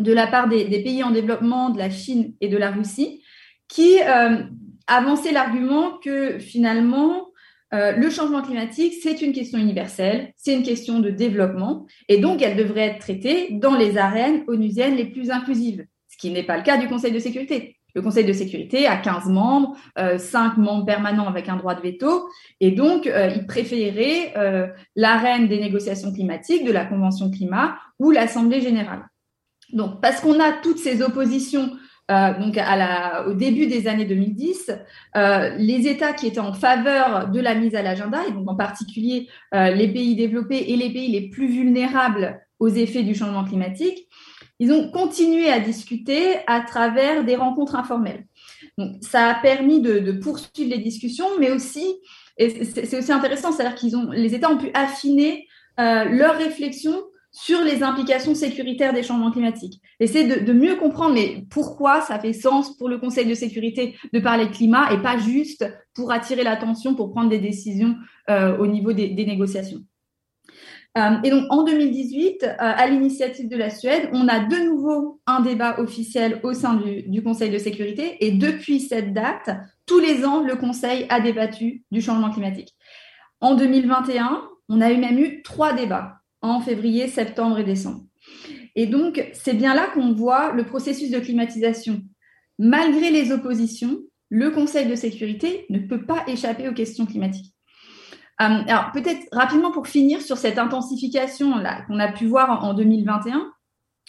de 0.00 0.12
la 0.12 0.26
part 0.26 0.48
des, 0.48 0.64
pays 0.82 1.04
en 1.04 1.10
développement, 1.10 1.70
de 1.70 1.78
la 1.78 1.90
Chine 1.90 2.34
et 2.40 2.48
de 2.48 2.56
la 2.56 2.70
Russie, 2.70 3.22
qui 3.68 4.00
euh, 4.00 4.42
avançaient 4.86 5.32
l'argument 5.32 5.98
que 6.02 6.38
finalement, 6.38 7.30
euh, 7.72 7.92
le 7.92 8.10
changement 8.10 8.42
climatique, 8.42 8.94
c'est 9.00 9.22
une 9.22 9.32
question 9.32 9.58
universelle, 9.58 10.32
c'est 10.36 10.54
une 10.54 10.64
question 10.64 10.98
de 10.98 11.10
développement, 11.10 11.86
et 12.08 12.18
donc 12.18 12.42
elle 12.42 12.56
devrait 12.56 12.88
être 12.88 12.98
traitée 12.98 13.48
dans 13.52 13.76
les 13.76 13.96
arènes 13.96 14.42
onusiennes 14.48 14.96
les 14.96 15.04
plus 15.04 15.30
inclusives, 15.30 15.86
ce 16.08 16.16
qui 16.16 16.30
n'est 16.30 16.42
pas 16.42 16.56
le 16.56 16.64
cas 16.64 16.78
du 16.78 16.88
Conseil 16.88 17.12
de 17.12 17.20
sécurité. 17.20 17.76
Le 17.94 18.02
Conseil 18.02 18.24
de 18.24 18.32
sécurité 18.32 18.86
a 18.86 18.96
15 18.96 19.26
membres, 19.26 19.76
euh, 19.98 20.18
5 20.18 20.56
membres 20.56 20.86
permanents 20.86 21.28
avec 21.28 21.48
un 21.48 21.56
droit 21.56 21.74
de 21.74 21.80
veto, 21.80 22.28
et 22.60 22.72
donc 22.72 23.06
euh, 23.06 23.30
il 23.34 23.46
préférait 23.46 24.34
l'arène 24.96 25.46
des 25.46 25.60
négociations 25.60 26.12
climatiques, 26.12 26.64
de 26.64 26.72
la 26.72 26.84
Convention 26.84 27.30
climat 27.30 27.76
ou 28.00 28.10
l'Assemblée 28.10 28.60
générale. 28.60 29.09
Donc, 29.72 30.00
parce 30.00 30.20
qu'on 30.20 30.40
a 30.40 30.52
toutes 30.52 30.78
ces 30.78 31.02
oppositions 31.02 31.70
euh, 32.10 32.38
donc 32.40 32.58
à 32.58 32.76
la, 32.76 33.28
au 33.28 33.34
début 33.34 33.68
des 33.68 33.86
années 33.86 34.04
2010, 34.04 34.72
euh, 35.16 35.50
les 35.58 35.86
États 35.86 36.12
qui 36.12 36.26
étaient 36.26 36.40
en 36.40 36.52
faveur 36.52 37.28
de 37.28 37.38
la 37.38 37.54
mise 37.54 37.76
à 37.76 37.82
l'agenda, 37.82 38.26
et 38.26 38.32
donc 38.32 38.50
en 38.50 38.56
particulier 38.56 39.28
les 39.52 39.86
pays 39.86 40.16
développés 40.16 40.72
et 40.72 40.76
les 40.76 40.92
pays 40.92 41.12
les 41.12 41.28
plus 41.28 41.46
vulnérables 41.46 42.40
aux 42.58 42.68
effets 42.68 43.04
du 43.04 43.14
changement 43.14 43.44
climatique, 43.44 44.08
ils 44.60 44.72
ont 44.72 44.90
continué 44.90 45.50
à 45.50 45.58
discuter 45.58 46.36
à 46.46 46.60
travers 46.60 47.24
des 47.24 47.34
rencontres 47.34 47.74
informelles. 47.76 48.26
Donc, 48.76 48.96
ça 49.00 49.30
a 49.30 49.34
permis 49.34 49.80
de, 49.80 50.12
poursuivre 50.12 50.70
les 50.70 50.78
discussions, 50.78 51.26
mais 51.40 51.50
aussi, 51.50 51.86
et 52.36 52.64
c'est 52.64 52.98
aussi 52.98 53.10
intéressant, 53.10 53.52
c'est-à-dire 53.52 53.74
qu'ils 53.74 53.96
ont, 53.96 54.10
les 54.10 54.34
États 54.34 54.50
ont 54.50 54.58
pu 54.58 54.70
affiner 54.74 55.48
euh, 55.80 56.04
leurs 56.04 56.36
réflexions 56.36 57.02
sur 57.32 57.62
les 57.62 57.82
implications 57.82 58.34
sécuritaires 58.34 58.92
des 58.92 59.02
changements 59.02 59.30
climatiques. 59.30 59.80
Essayer 60.00 60.40
de, 60.40 60.52
mieux 60.52 60.76
comprendre 60.76 61.18
pourquoi 61.48 62.00
ça 62.00 62.18
fait 62.18 62.32
sens 62.32 62.76
pour 62.76 62.88
le 62.88 62.98
Conseil 62.98 63.26
de 63.26 63.34
sécurité 63.34 63.96
de 64.12 64.18
parler 64.18 64.46
de 64.46 64.52
climat 64.52 64.92
et 64.92 64.98
pas 64.98 65.18
juste 65.18 65.64
pour 65.94 66.10
attirer 66.10 66.42
l'attention, 66.42 66.94
pour 66.94 67.12
prendre 67.12 67.30
des 67.30 67.38
décisions 67.38 67.96
euh, 68.28 68.56
au 68.58 68.66
niveau 68.66 68.92
des 68.92 69.14
négociations. 69.14 69.80
Euh, 70.98 71.16
et 71.22 71.30
donc 71.30 71.44
en 71.50 71.62
2018, 71.62 72.42
euh, 72.42 72.56
à 72.58 72.86
l'initiative 72.88 73.48
de 73.48 73.56
la 73.56 73.70
Suède, 73.70 74.08
on 74.12 74.26
a 74.26 74.40
de 74.40 74.56
nouveau 74.56 75.20
un 75.26 75.40
débat 75.40 75.78
officiel 75.78 76.40
au 76.42 76.52
sein 76.52 76.74
du, 76.74 77.22
Conseil 77.22 77.50
de 77.50 77.58
sécurité. 77.58 78.24
Et 78.24 78.32
depuis 78.32 78.80
cette 78.80 79.12
date, 79.12 79.50
tous 79.86 80.00
les 80.00 80.24
ans, 80.24 80.42
le 80.42 80.56
Conseil 80.56 81.06
a 81.08 81.20
débattu 81.20 81.84
du 81.92 82.00
changement 82.00 82.30
climatique. 82.30 82.74
En 83.40 83.54
2021, 83.54 84.42
on 84.68 84.80
a 84.80 84.92
même 84.92 85.18
eu 85.18 85.42
trois 85.42 85.72
débats 85.74 86.19
en 86.42 86.60
février, 86.60 87.08
septembre 87.08 87.58
et 87.58 87.64
décembre. 87.64 88.02
Et 88.76 88.86
donc, 88.86 89.24
c'est 89.32 89.54
bien 89.54 89.74
là 89.74 89.88
qu'on 89.92 90.12
voit 90.12 90.52
le 90.52 90.64
processus 90.64 91.10
de 91.10 91.18
climatisation. 91.18 92.02
Malgré 92.58 93.10
les 93.10 93.32
oppositions, 93.32 93.98
le 94.28 94.50
Conseil 94.50 94.86
de 94.86 94.94
sécurité 94.94 95.66
ne 95.70 95.80
peut 95.80 96.06
pas 96.06 96.24
échapper 96.28 96.68
aux 96.68 96.74
questions 96.74 97.06
climatiques. 97.06 97.54
Euh, 98.40 98.62
alors 98.66 98.90
peut-être 98.92 99.26
rapidement 99.32 99.70
pour 99.70 99.86
finir 99.86 100.22
sur 100.22 100.38
cette 100.38 100.58
intensification 100.58 101.58
là 101.58 101.82
qu'on 101.86 101.98
a 101.98 102.10
pu 102.10 102.26
voir 102.26 102.64
en, 102.64 102.72
2021. 102.72 103.52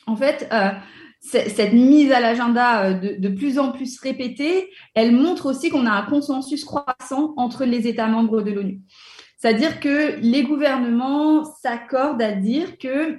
En 0.07 0.15
fait, 0.15 0.47
euh, 0.53 0.71
cette 1.19 1.73
mise 1.73 2.11
à 2.11 2.19
l'agenda 2.19 2.85
euh, 2.85 2.93
de, 2.93 3.15
de, 3.19 3.29
plus 3.35 3.59
en 3.59 3.71
plus 3.71 3.99
répétée, 3.99 4.69
elle 4.95 5.11
montre 5.11 5.47
aussi 5.47 5.69
qu'on 5.69 5.85
a 5.85 5.91
un 5.91 6.03
consensus 6.03 6.63
croissant 6.63 7.33
entre 7.35 7.65
les 7.65 7.87
États 7.87 8.07
membres 8.07 8.41
de 8.41 8.51
l'ONU. 8.51 8.81
C'est-à-dire 9.41 9.79
que 9.79 10.19
les 10.21 10.43
gouvernements 10.43 11.43
s'accordent 11.43 12.21
à 12.21 12.33
dire 12.33 12.77
que 12.77 13.17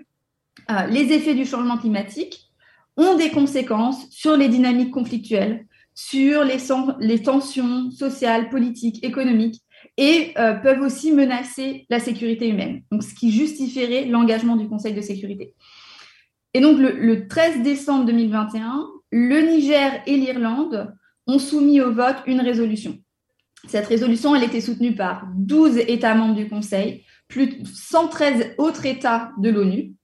les 0.89 1.13
effets 1.13 1.35
du 1.35 1.45
changement 1.45 1.77
climatique 1.77 2.49
ont 2.97 3.17
des 3.17 3.31
conséquences 3.31 4.09
sur 4.11 4.37
les 4.37 4.47
dynamiques 4.49 4.93
conflictuelles, 4.93 5.67
sur 5.95 6.45
les, 6.45 7.23
tensions 7.23 7.91
sociales, 7.91 8.51
politiques, 8.51 9.05
économiques, 9.05 9.61
et 9.97 10.33
euh, 10.39 10.55
peuvent 10.55 10.81
aussi 10.83 11.11
menacer 11.11 11.87
la 11.91 11.99
sécurité 11.99 12.49
humaine, 12.49 12.83
ce 13.01 13.15
qui 13.15 13.33
justifierait 13.33 14.05
l'engagement 14.05 14.55
du 14.55 14.69
Conseil 14.69 14.95
de 14.95 15.01
sécurité. 15.01 15.55
Et 16.55 16.61
donc 16.61 16.79
le, 16.79 17.27
13 17.27 17.63
décembre 17.63 18.05
2021, 18.07 18.87
le 19.11 19.41
Niger 19.41 20.03
et 20.07 20.17
l'Irlande 20.17 20.95
ont 21.27 21.41
soumis 21.41 21.81
au 21.81 21.93
vote 21.93 22.23
une 22.27 22.41
résolution. 22.41 22.97
Cette 23.69 23.87
résolution, 23.87 24.35
elle 24.35 24.45
était 24.45 24.61
soutenue 24.61 24.95
par 24.95 25.27
12 25.37 25.79
États 25.79 26.15
membres 26.15 26.35
du 26.35 26.49
Conseil, 26.49 27.05
plus 27.29 27.47
de 27.47 27.67
113 27.67 28.55
autres 28.59 28.87
États 28.87 29.31
de 29.39 29.51
l'ONU. 29.51 29.95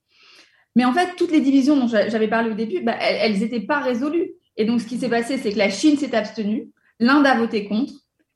Mais 0.75 0.85
en 0.85 0.93
fait, 0.93 1.15
toutes 1.17 1.31
les 1.31 1.41
divisions 1.41 1.75
dont 1.75 1.87
j'avais 1.87 2.27
parlé 2.27 2.51
au 2.51 2.53
début, 2.53 2.81
bah, 2.81 2.95
elles 2.99 3.39
n'étaient 3.39 3.59
pas 3.59 3.79
résolues. 3.79 4.31
Et 4.55 4.65
donc, 4.65 4.81
ce 4.81 4.85
qui 4.85 4.97
s'est 4.97 5.09
passé, 5.09 5.37
c'est 5.37 5.51
que 5.51 5.57
la 5.57 5.69
Chine 5.69 5.97
s'est 5.97 6.15
abstenue, 6.15 6.69
l'Inde 6.99 7.25
a 7.25 7.37
voté 7.37 7.65
contre, 7.67 7.93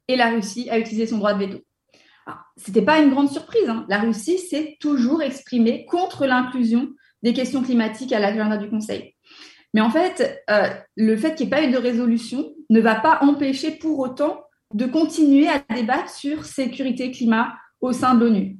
et 0.08 0.16
la 0.16 0.30
Russie 0.30 0.70
a 0.70 0.78
utilisé 0.78 1.08
son 1.08 1.18
droit 1.18 1.34
de 1.34 1.46
veto. 1.46 1.64
Ce 2.58 2.70
n'était 2.70 2.86
pas 2.86 3.00
une 3.00 3.10
grande 3.10 3.30
surprise. 3.30 3.68
Hein. 3.68 3.86
La 3.90 4.00
Russie 4.00 4.38
s'est 4.38 4.78
toujours 4.80 5.22
exprimée 5.22 5.86
contre 5.86 6.26
l'inclusion 6.26 6.90
des 7.24 7.34
questions 7.34 7.64
climatiques 7.64 8.14
à 8.14 8.20
l'agenda 8.20 8.58
du 8.58 8.70
Conseil. 8.70 9.16
Mais 9.74 9.82
en 9.82 9.90
fait, 9.90 10.44
euh, 10.50 10.70
le 10.96 11.18
fait 11.18 11.36
qu'il 11.36 11.48
n'y 11.48 11.54
ait 11.54 11.56
pas 11.56 11.64
eu 11.64 11.72
de 11.72 11.78
résolution 11.78 12.54
ne 12.70 12.80
va 12.80 12.96
pas 12.96 13.20
empêcher 13.22 13.72
pour 13.72 14.00
autant 14.00 14.44
de 14.74 14.86
continuer 14.86 15.48
à 15.48 15.62
débattre 15.74 16.10
sur 16.10 16.46
sécurité 16.46 17.12
climat 17.12 17.54
au 17.82 17.92
sein 17.92 18.16
de 18.16 18.26
l'ONU. 18.26 18.58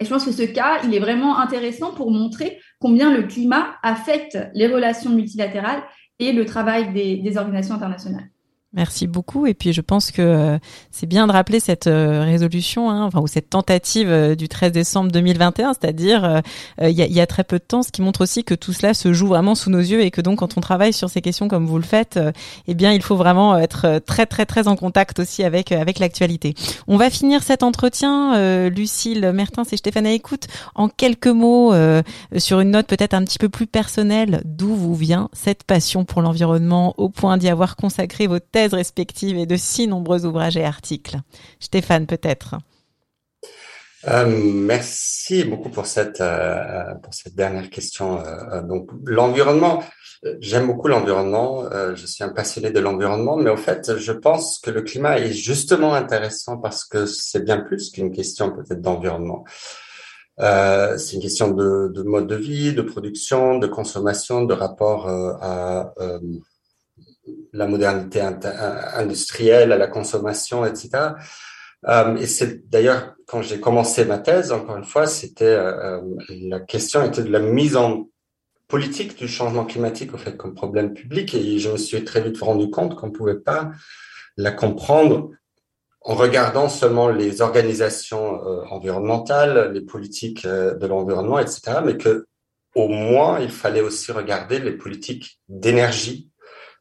Et 0.00 0.04
je 0.04 0.10
pense 0.10 0.24
que 0.24 0.32
ce 0.32 0.42
cas, 0.42 0.82
il 0.84 0.94
est 0.94 0.98
vraiment 0.98 1.38
intéressant 1.38 1.94
pour 1.94 2.10
montrer 2.10 2.58
combien 2.80 3.14
le 3.14 3.22
climat 3.22 3.76
affecte 3.82 4.38
les 4.54 4.66
relations 4.66 5.10
multilatérales 5.10 5.82
et 6.18 6.32
le 6.32 6.44
travail 6.44 6.92
des 6.92 7.36
organisations 7.36 7.74
internationales. 7.74 8.28
Merci 8.74 9.06
beaucoup. 9.06 9.46
Et 9.46 9.52
puis 9.52 9.74
je 9.74 9.82
pense 9.82 10.10
que 10.10 10.22
euh, 10.22 10.58
c'est 10.90 11.06
bien 11.06 11.26
de 11.26 11.32
rappeler 11.32 11.60
cette 11.60 11.88
euh, 11.88 12.22
résolution, 12.24 12.90
hein, 12.90 13.04
enfin, 13.04 13.20
ou 13.20 13.26
cette 13.26 13.50
tentative 13.50 14.08
euh, 14.08 14.34
du 14.34 14.48
13 14.48 14.72
décembre 14.72 15.12
2021, 15.12 15.74
c'est-à-dire 15.74 16.40
il 16.80 16.88
y, 16.88 17.02
a, 17.02 17.06
y, 17.06 17.20
a, 17.20 17.26
très 17.26 17.44
peu 17.44 17.58
de 17.58 17.64
temps, 17.64 17.82
ce 17.82 17.92
qui 17.92 18.00
montre 18.00 18.22
aussi 18.22 18.44
que 18.44 18.54
tout 18.54 18.72
cela 18.72 18.94
se 18.94 19.12
joue 19.12 19.26
vraiment 19.26 19.54
sous 19.54 19.68
nos 19.68 19.80
yeux 19.80 20.02
et 20.02 20.10
que 20.10 20.22
donc 20.22 20.38
quand 20.38 20.56
on 20.56 20.62
travaille 20.62 20.94
sur 20.94 21.10
ces 21.10 21.20
questions 21.20 21.48
comme 21.48 21.66
vous 21.66 21.76
le 21.76 21.84
faites, 21.84 22.18
eh 22.66 22.74
bien 22.74 22.92
il 22.92 23.02
faut 23.02 23.16
vraiment 23.16 23.58
être 23.58 24.00
très 24.06 24.24
très 24.26 24.46
très 24.46 24.68
en 24.68 24.76
contact 24.76 25.18
aussi 25.18 25.44
avec 25.44 25.70
avec 25.72 25.98
l'actualité. 25.98 26.54
On 26.88 26.96
va 26.96 27.10
finir 27.10 27.42
cet 27.42 27.62
entretien, 27.62 28.68
Lucille 28.68 29.32
Mertens 29.34 29.72
et 29.72 29.76
Stéphane 29.76 30.06
Écoute, 30.06 30.46
en 30.74 30.88
quelques 30.88 31.26
mots 31.26 31.72
sur 32.36 32.60
une 32.60 32.70
note 32.70 32.86
peut-être 32.86 33.14
un 33.14 33.24
petit 33.24 33.38
peu 33.38 33.48
plus 33.48 33.66
personnelle. 33.66 34.42
D'où 34.44 34.74
vous 34.74 34.94
vient 34.94 35.28
cette 35.32 35.64
passion 35.64 36.04
pour 36.04 36.22
l'environnement 36.22 36.94
au 36.96 37.08
point 37.08 37.36
d'y 37.36 37.48
avoir 37.48 37.76
consacré 37.76 38.26
votre 38.26 38.46
respectives 38.70 39.36
et 39.36 39.46
de 39.46 39.56
si 39.56 39.86
nombreux 39.88 40.24
ouvrages 40.24 40.56
et 40.56 40.64
articles. 40.64 41.16
Stéphane, 41.58 42.06
peut-être. 42.06 42.56
Euh, 44.08 44.26
merci 44.26 45.44
beaucoup 45.44 45.68
pour 45.68 45.86
cette 45.86 46.20
euh, 46.20 46.94
pour 47.02 47.14
cette 47.14 47.36
dernière 47.36 47.70
question. 47.70 48.18
Euh, 48.18 48.60
donc 48.62 48.90
l'environnement, 49.04 49.84
j'aime 50.40 50.66
beaucoup 50.66 50.88
l'environnement. 50.88 51.64
je 51.94 52.06
suis 52.06 52.24
un 52.24 52.30
passionné 52.30 52.70
de 52.70 52.80
l'environnement, 52.80 53.36
mais 53.36 53.50
au 53.50 53.56
fait, 53.56 53.96
je 53.96 54.12
pense 54.12 54.58
que 54.58 54.70
le 54.70 54.82
climat 54.82 55.18
est 55.18 55.32
justement 55.32 55.94
intéressant 55.94 56.58
parce 56.58 56.84
que 56.84 57.06
c'est 57.06 57.44
bien 57.44 57.58
plus 57.60 57.90
qu'une 57.90 58.12
question 58.12 58.50
peut-être 58.50 58.80
d'environnement. 58.80 59.44
c'est 60.38 61.12
une 61.14 61.20
question 61.20 61.50
de, 61.50 62.02
mode 62.04 62.26
de 62.28 62.36
vie, 62.36 62.72
de 62.72 62.82
production, 62.82 63.58
de 63.58 63.66
consommation, 63.66 64.44
de 64.44 64.54
rapport 64.54 65.08
à 65.08 65.92
la 67.52 67.66
modernité 67.66 68.20
industrielle, 68.20 69.72
à 69.72 69.76
la 69.76 69.86
consommation, 69.86 70.64
etc. 70.64 71.14
Euh, 71.88 72.16
et 72.16 72.26
c'est 72.26 72.68
d'ailleurs 72.68 73.14
quand 73.26 73.42
j'ai 73.42 73.60
commencé 73.60 74.04
ma 74.04 74.18
thèse, 74.18 74.52
encore 74.52 74.76
une 74.76 74.84
fois, 74.84 75.06
c'était 75.06 75.44
euh, 75.44 76.00
euh, 76.00 76.16
la 76.30 76.60
question 76.60 77.04
était 77.04 77.22
de 77.22 77.30
la 77.30 77.40
mise 77.40 77.76
en 77.76 78.08
politique 78.68 79.18
du 79.18 79.28
changement 79.28 79.64
climatique 79.64 80.14
au 80.14 80.18
fait 80.18 80.36
comme 80.36 80.54
problème 80.54 80.94
public 80.94 81.34
et 81.34 81.58
je 81.58 81.70
me 81.70 81.76
suis 81.76 82.02
très 82.04 82.22
vite 82.22 82.40
rendu 82.40 82.70
compte 82.70 82.94
qu'on 82.94 83.08
ne 83.08 83.12
pouvait 83.12 83.40
pas 83.40 83.70
la 84.36 84.50
comprendre 84.50 85.30
en 86.00 86.14
regardant 86.14 86.68
seulement 86.68 87.08
les 87.08 87.42
organisations 87.42 88.40
environnementales, 88.72 89.72
les 89.72 89.82
politiques 89.82 90.46
de 90.46 90.86
l'environnement, 90.86 91.38
etc., 91.38 91.80
mais 91.84 91.96
que 91.96 92.26
au 92.74 92.88
moins 92.88 93.38
il 93.40 93.50
fallait 93.50 93.82
aussi 93.82 94.10
regarder 94.10 94.58
les 94.58 94.72
politiques 94.72 95.38
d'énergie 95.48 96.31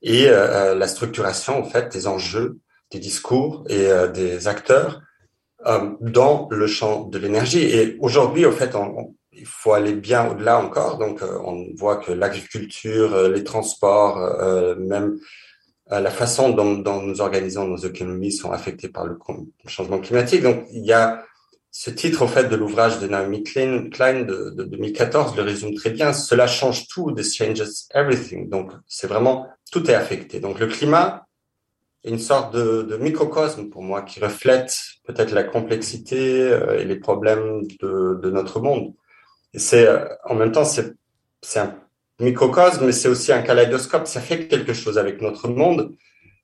et 0.01 0.27
euh, 0.27 0.71
euh, 0.71 0.75
la 0.75 0.87
structuration 0.87 1.59
en 1.59 1.63
fait 1.63 1.91
des 1.91 2.07
enjeux, 2.07 2.59
des 2.91 2.99
discours 2.99 3.63
et 3.69 3.87
euh, 3.87 4.07
des 4.07 4.47
acteurs 4.47 5.01
dans 6.01 6.47
le 6.49 6.65
champ 6.65 7.03
de 7.03 7.19
l'énergie. 7.19 7.61
Et 7.61 7.95
aujourd'hui, 7.99 8.45
au 8.47 8.51
fait, 8.51 8.73
on, 8.73 9.13
il 9.31 9.45
faut 9.45 9.73
aller 9.73 9.93
bien 9.93 10.31
au-delà 10.31 10.57
encore. 10.59 10.97
Donc, 10.97 11.21
on 11.21 11.67
voit 11.75 11.97
que 11.97 12.11
l'agriculture, 12.11 13.29
les 13.29 13.43
transports, 13.43 14.17
même 14.79 15.19
la 15.87 16.09
façon 16.09 16.49
dont, 16.49 16.79
dont, 16.79 17.03
nous 17.03 17.21
organisons 17.21 17.67
nos 17.67 17.77
économies 17.77 18.31
sont 18.31 18.51
affectés 18.51 18.89
par 18.89 19.05
le 19.05 19.19
changement 19.67 19.99
climatique. 19.99 20.41
Donc, 20.41 20.65
il 20.71 20.83
y 20.83 20.93
a 20.93 21.23
ce 21.73 21.89
titre, 21.89 22.21
au 22.23 22.27
fait, 22.27 22.49
de 22.49 22.55
l'ouvrage 22.57 22.99
de 22.99 23.07
Naomi 23.07 23.43
Klein, 23.43 23.89
de, 24.23 24.49
de, 24.49 24.63
2014 24.63 25.38
le 25.38 25.43
résume 25.43 25.73
très 25.73 25.89
bien. 25.89 26.12
Cela 26.12 26.45
change 26.45 26.88
tout, 26.89 27.13
this 27.13 27.34
changes 27.34 27.63
everything. 27.93 28.49
Donc, 28.49 28.73
c'est 28.88 29.07
vraiment, 29.07 29.47
tout 29.71 29.89
est 29.89 29.93
affecté. 29.93 30.41
Donc, 30.41 30.60
le 30.60 30.67
climat 30.67 31.27
est 32.03 32.10
une 32.10 32.19
sorte 32.19 32.53
de, 32.53 32.97
microcosme 32.97 33.69
pour 33.69 33.84
moi 33.84 34.01
qui 34.01 34.19
reflète 34.19 34.77
peut-être 35.05 35.31
la 35.31 35.43
complexité 35.43 36.41
euh, 36.41 36.77
et 36.77 36.84
les 36.84 36.97
problèmes 36.97 37.65
de, 37.79 38.29
notre 38.29 38.60
monde. 38.60 38.93
Et 39.53 39.60
c'est, 39.60 39.88
euh, 39.88 40.05
en 40.25 40.36
même 40.36 40.51
temps, 40.51 40.65
c'est, 40.65 40.93
c'est 41.41 41.60
un 41.60 41.75
microcosme, 42.19 42.86
mais 42.86 42.91
c'est 42.91 43.07
aussi 43.07 43.31
un 43.31 43.41
kaléidoscope. 43.41 44.07
Ça 44.07 44.19
fait 44.19 44.47
quelque 44.49 44.73
chose 44.73 44.97
avec 44.97 45.21
notre 45.21 45.47
monde. 45.47 45.95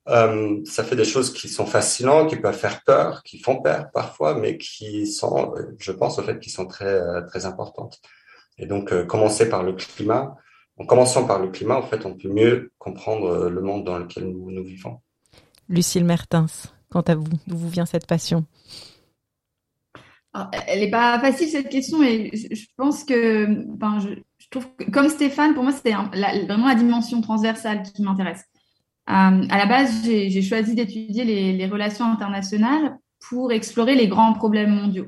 Euh, 0.08 0.60
ça 0.64 0.84
fait 0.84 0.96
des 0.96 1.04
choses 1.04 1.32
qui 1.32 1.48
sont 1.48 1.66
fascinantes, 1.66 2.30
qui 2.30 2.36
peuvent 2.36 2.56
faire 2.56 2.82
peur, 2.82 3.22
qui 3.22 3.38
font 3.38 3.60
peur 3.60 3.90
parfois, 3.92 4.34
mais 4.34 4.56
qui 4.56 5.06
sont, 5.06 5.54
je 5.78 5.92
pense 5.92 6.18
au 6.18 6.22
fait, 6.22 6.38
qui 6.40 6.50
sont 6.50 6.66
très 6.66 6.86
euh, 6.86 7.20
très 7.22 7.44
importantes. 7.44 8.00
Et 8.56 8.66
donc, 8.66 8.92
euh, 8.92 9.04
commencer 9.04 9.48
par 9.48 9.62
le 9.62 9.74
climat. 9.74 10.36
En 10.78 10.86
commençant 10.86 11.26
par 11.26 11.40
le 11.40 11.48
climat, 11.48 11.76
en 11.76 11.82
fait, 11.82 12.06
on 12.06 12.14
peut 12.14 12.28
mieux 12.28 12.72
comprendre 12.78 13.48
le 13.48 13.60
monde 13.60 13.84
dans 13.84 13.98
lequel 13.98 14.30
nous, 14.30 14.50
nous 14.52 14.62
vivons. 14.62 15.00
Lucille 15.68 16.04
Mertens, 16.04 16.72
quant 16.88 17.00
à 17.00 17.16
vous, 17.16 17.26
d'où 17.48 17.56
vous 17.56 17.68
vient 17.68 17.84
cette 17.84 18.06
passion? 18.06 18.44
Elle 20.68 20.80
n'est 20.80 20.90
pas 20.90 21.18
facile 21.18 21.48
cette 21.48 21.68
question, 21.68 22.00
et 22.04 22.30
je 22.32 22.66
pense 22.76 23.02
que, 23.02 23.74
enfin, 23.74 23.98
je, 23.98 24.20
je, 24.38 24.46
trouve 24.50 24.68
que, 24.76 24.88
comme 24.88 25.08
Stéphane, 25.08 25.54
pour 25.54 25.64
moi, 25.64 25.72
c'est 25.72 25.90
vraiment 25.90 26.68
la 26.68 26.74
dimension 26.76 27.20
transversale 27.22 27.82
qui 27.82 28.02
m'intéresse. 28.02 28.47
Euh, 29.08 29.46
à 29.48 29.58
la 29.58 29.66
base, 29.66 30.04
j'ai 30.04 30.42
choisi 30.42 30.74
d'étudier 30.74 31.24
les, 31.24 31.66
relations 31.66 32.04
internationales 32.04 32.98
pour 33.28 33.52
explorer 33.52 33.94
les 33.94 34.06
grands 34.06 34.34
problèmes 34.34 34.70
mondiaux. 34.70 35.06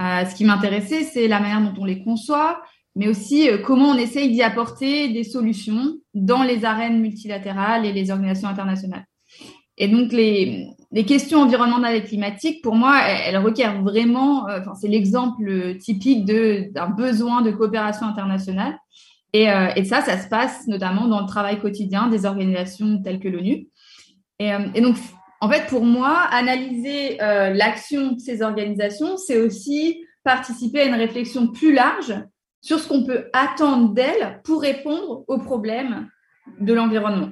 Euh, 0.00 0.24
ce 0.24 0.34
qui 0.34 0.44
m'intéressait, 0.44 1.04
c'est 1.04 1.28
la 1.28 1.38
manière 1.38 1.60
dont 1.60 1.80
on 1.80 1.84
les 1.84 2.02
conçoit, 2.02 2.60
mais 2.96 3.06
aussi 3.06 3.48
euh, 3.48 3.58
comment 3.58 3.90
on 3.90 3.96
essaye 3.96 4.30
d'y 4.32 4.42
apporter 4.42 5.08
des 5.08 5.22
solutions 5.22 5.94
dans 6.14 6.42
les 6.42 6.64
arènes 6.64 7.00
multilatérales 7.00 7.86
et 7.86 7.92
les 7.92 8.10
organisations 8.10 8.48
internationales. 8.48 9.04
Et 9.76 9.86
donc, 9.86 10.10
les, 10.10 10.74
questions 11.06 11.42
environnementales 11.42 11.94
et 11.94 12.02
climatiques, 12.02 12.60
pour 12.62 12.74
moi, 12.74 13.00
elles, 13.06 13.38
requièrent 13.38 13.82
vraiment, 13.82 14.46
enfin, 14.50 14.74
c'est 14.74 14.88
l'exemple 14.88 15.76
typique 15.78 16.24
d'un 16.24 16.88
besoin 16.88 17.42
de 17.42 17.52
coopération 17.52 18.06
internationale. 18.06 18.76
Euh, 19.36 19.68
et, 19.76 19.84
ça, 19.84 20.00
ça 20.00 20.18
se 20.18 20.28
passe 20.28 20.66
notamment 20.68 21.06
dans 21.06 21.20
le 21.20 21.26
travail 21.26 21.60
quotidien 21.60 22.08
des 22.08 22.24
organisations 22.24 23.02
telles 23.02 23.20
que 23.20 23.28
l'ONU. 23.28 23.68
Et, 24.38 24.52
euh, 24.52 24.68
donc, 24.80 24.96
en 25.40 25.48
fait, 25.48 25.66
pour 25.68 25.84
moi, 25.84 26.20
analyser 26.30 27.22
euh, 27.22 27.50
l'action 27.50 28.12
de 28.12 28.18
ces 28.18 28.42
organisations, 28.42 29.16
c'est 29.16 29.38
aussi 29.38 30.02
participer 30.24 30.80
à 30.80 30.84
une 30.86 30.94
réflexion 30.94 31.48
plus 31.48 31.72
large 31.72 32.14
sur 32.60 32.80
ce 32.80 32.88
qu'on 32.88 33.04
peut 33.04 33.26
attendre 33.32 33.94
d'elles 33.94 34.40
pour 34.44 34.62
répondre 34.62 35.24
aux 35.28 35.38
problèmes 35.38 36.08
de 36.58 36.72
l'environnement. 36.72 37.30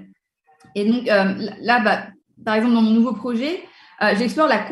Et 0.75 0.85
donc, 0.85 1.07
là, 1.07 1.81
bah, 1.81 2.07
par 2.45 2.55
exemple, 2.55 2.75
dans 2.75 2.83
mon 2.83 2.93
nouveau 2.93 3.13
projet, 3.13 3.61
j'explore 4.15 4.47
la, 4.47 4.69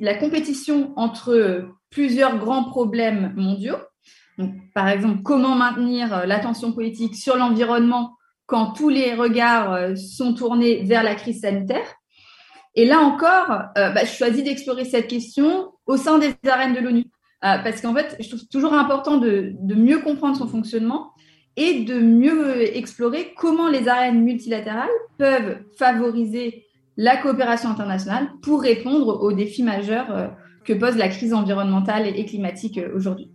la 0.00 0.14
compétition 0.14 0.92
entre 0.96 1.66
plusieurs 1.90 2.38
grands 2.38 2.64
problèmes 2.64 3.32
mondiaux 3.36 3.78
par 4.74 4.88
exemple, 4.88 5.22
comment 5.22 5.54
maintenir 5.54 6.12
euh, 6.12 6.26
l'attention 6.26 6.72
politique 6.72 7.14
sur 7.14 7.36
l'environnement 7.36 8.16
quand 8.46 8.72
tous 8.72 8.88
les 8.88 9.14
regards 9.14 9.72
euh, 9.72 9.94
sont 9.96 10.34
tournés 10.34 10.82
vers 10.84 11.02
la 11.02 11.14
crise 11.14 11.40
sanitaire? 11.40 11.86
Et 12.74 12.84
là 12.84 13.00
encore, 13.00 13.50
euh, 13.78 13.90
bah, 13.90 14.04
je 14.04 14.12
choisis 14.12 14.44
d'explorer 14.44 14.84
cette 14.84 15.08
question 15.08 15.72
au 15.86 15.96
sein 15.96 16.18
des 16.18 16.34
arènes 16.46 16.74
de 16.74 16.80
l'ONU. 16.80 17.04
parce 17.40 17.80
qu'en 17.80 17.94
fait, 17.94 18.16
je 18.20 18.28
trouve 18.28 18.46
toujours 18.48 18.74
important 18.74 19.16
de, 19.16 19.54
mieux 19.62 20.00
comprendre 20.00 20.36
son 20.36 20.48
fonctionnement 20.48 21.12
et 21.56 21.84
de 21.84 21.98
mieux 21.98 22.76
explorer 22.76 23.32
comment 23.36 23.68
les 23.68 23.88
arènes 23.88 24.22
multilatérales 24.22 24.90
peuvent 25.16 25.58
favoriser 25.78 26.66
la 26.98 27.16
coopération 27.16 27.70
internationale 27.70 28.28
pour 28.42 28.60
répondre 28.60 29.22
aux 29.22 29.32
défis 29.32 29.62
majeurs 29.62 30.32
que 30.64 30.74
pose 30.74 30.96
la 30.96 31.08
crise 31.08 31.32
environnementale 31.32 32.08
et 32.08 32.26
climatique 32.26 32.80
aujourd'hui. 32.94 33.30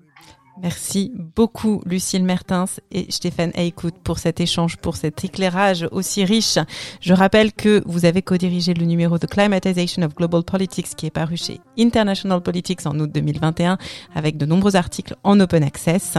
Merci 0.62 1.12
beaucoup 1.36 1.82
Lucille 1.86 2.24
Mertens 2.24 2.82
et 2.92 3.08
Stéphane 3.10 3.52
Eycout 3.56 3.94
pour 4.04 4.20
cet 4.20 4.40
échange, 4.42 4.78
pour 4.78 4.96
cet 4.96 5.24
éclairage 5.24 5.88
aussi 5.92 6.26
riche. 6.26 6.60
Je 7.00 7.14
rappelle 7.14 7.54
que 7.54 7.82
vous 7.86 8.06
avez 8.06 8.22
co-dirigé 8.22 8.74
le 8.74 8.86
numéro 8.86 9.18
The 9.18 9.28
Climatization 9.28 10.04
of 10.04 10.14
Global 10.14 10.44
Politics 10.44 10.96
qui 10.96 11.06
est 11.06 11.12
paru 11.12 11.38
chez 11.38 11.62
International 11.80 12.42
Politics 12.42 12.86
en 12.86 13.00
août 13.00 13.10
2021 13.12 13.78
avec 14.14 14.38
de 14.38 14.46
nombreux 14.46 14.76
articles 14.76 15.16
en 15.24 15.40
open 15.40 15.64
access. 15.64 16.18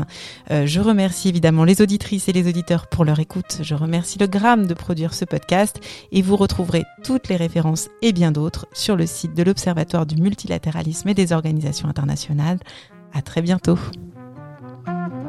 Euh, 0.51 0.66
je 0.66 0.81
remercie 0.81 1.29
évidemment 1.29 1.64
les 1.64 1.83
auditrices 1.83 2.29
et 2.29 2.33
les 2.33 2.49
auditeurs 2.49 2.88
pour 2.88 3.05
leur 3.05 3.21
écoute. 3.21 3.59
Je 3.61 3.75
remercie 3.75 4.18
le 4.18 4.27
Gramme 4.27 4.66
de 4.66 4.75
produire 4.75 5.14
ce 5.14 5.25
podcast 5.25 5.79
et 6.11 6.23
vous 6.23 6.37
retrouverez 6.37 6.85
toutes 7.05 7.29
les 7.29 7.37
références 7.37 7.88
et 8.01 8.12
bien 8.12 8.33
d'autres 8.33 8.66
sur 8.73 8.97
le 8.97 9.07
site 9.07 9.35
de 9.35 9.42
l'Observatoire 9.42 10.07
du 10.07 10.21
multilatéralisme 10.21 11.09
et 11.09 11.14
des 11.14 11.33
organisations 11.33 11.88
internationales. 11.88 12.59
À 13.12 13.21
très 13.21 13.42
bientôt. 13.42 13.79
Mm-hmm. 14.87 15.22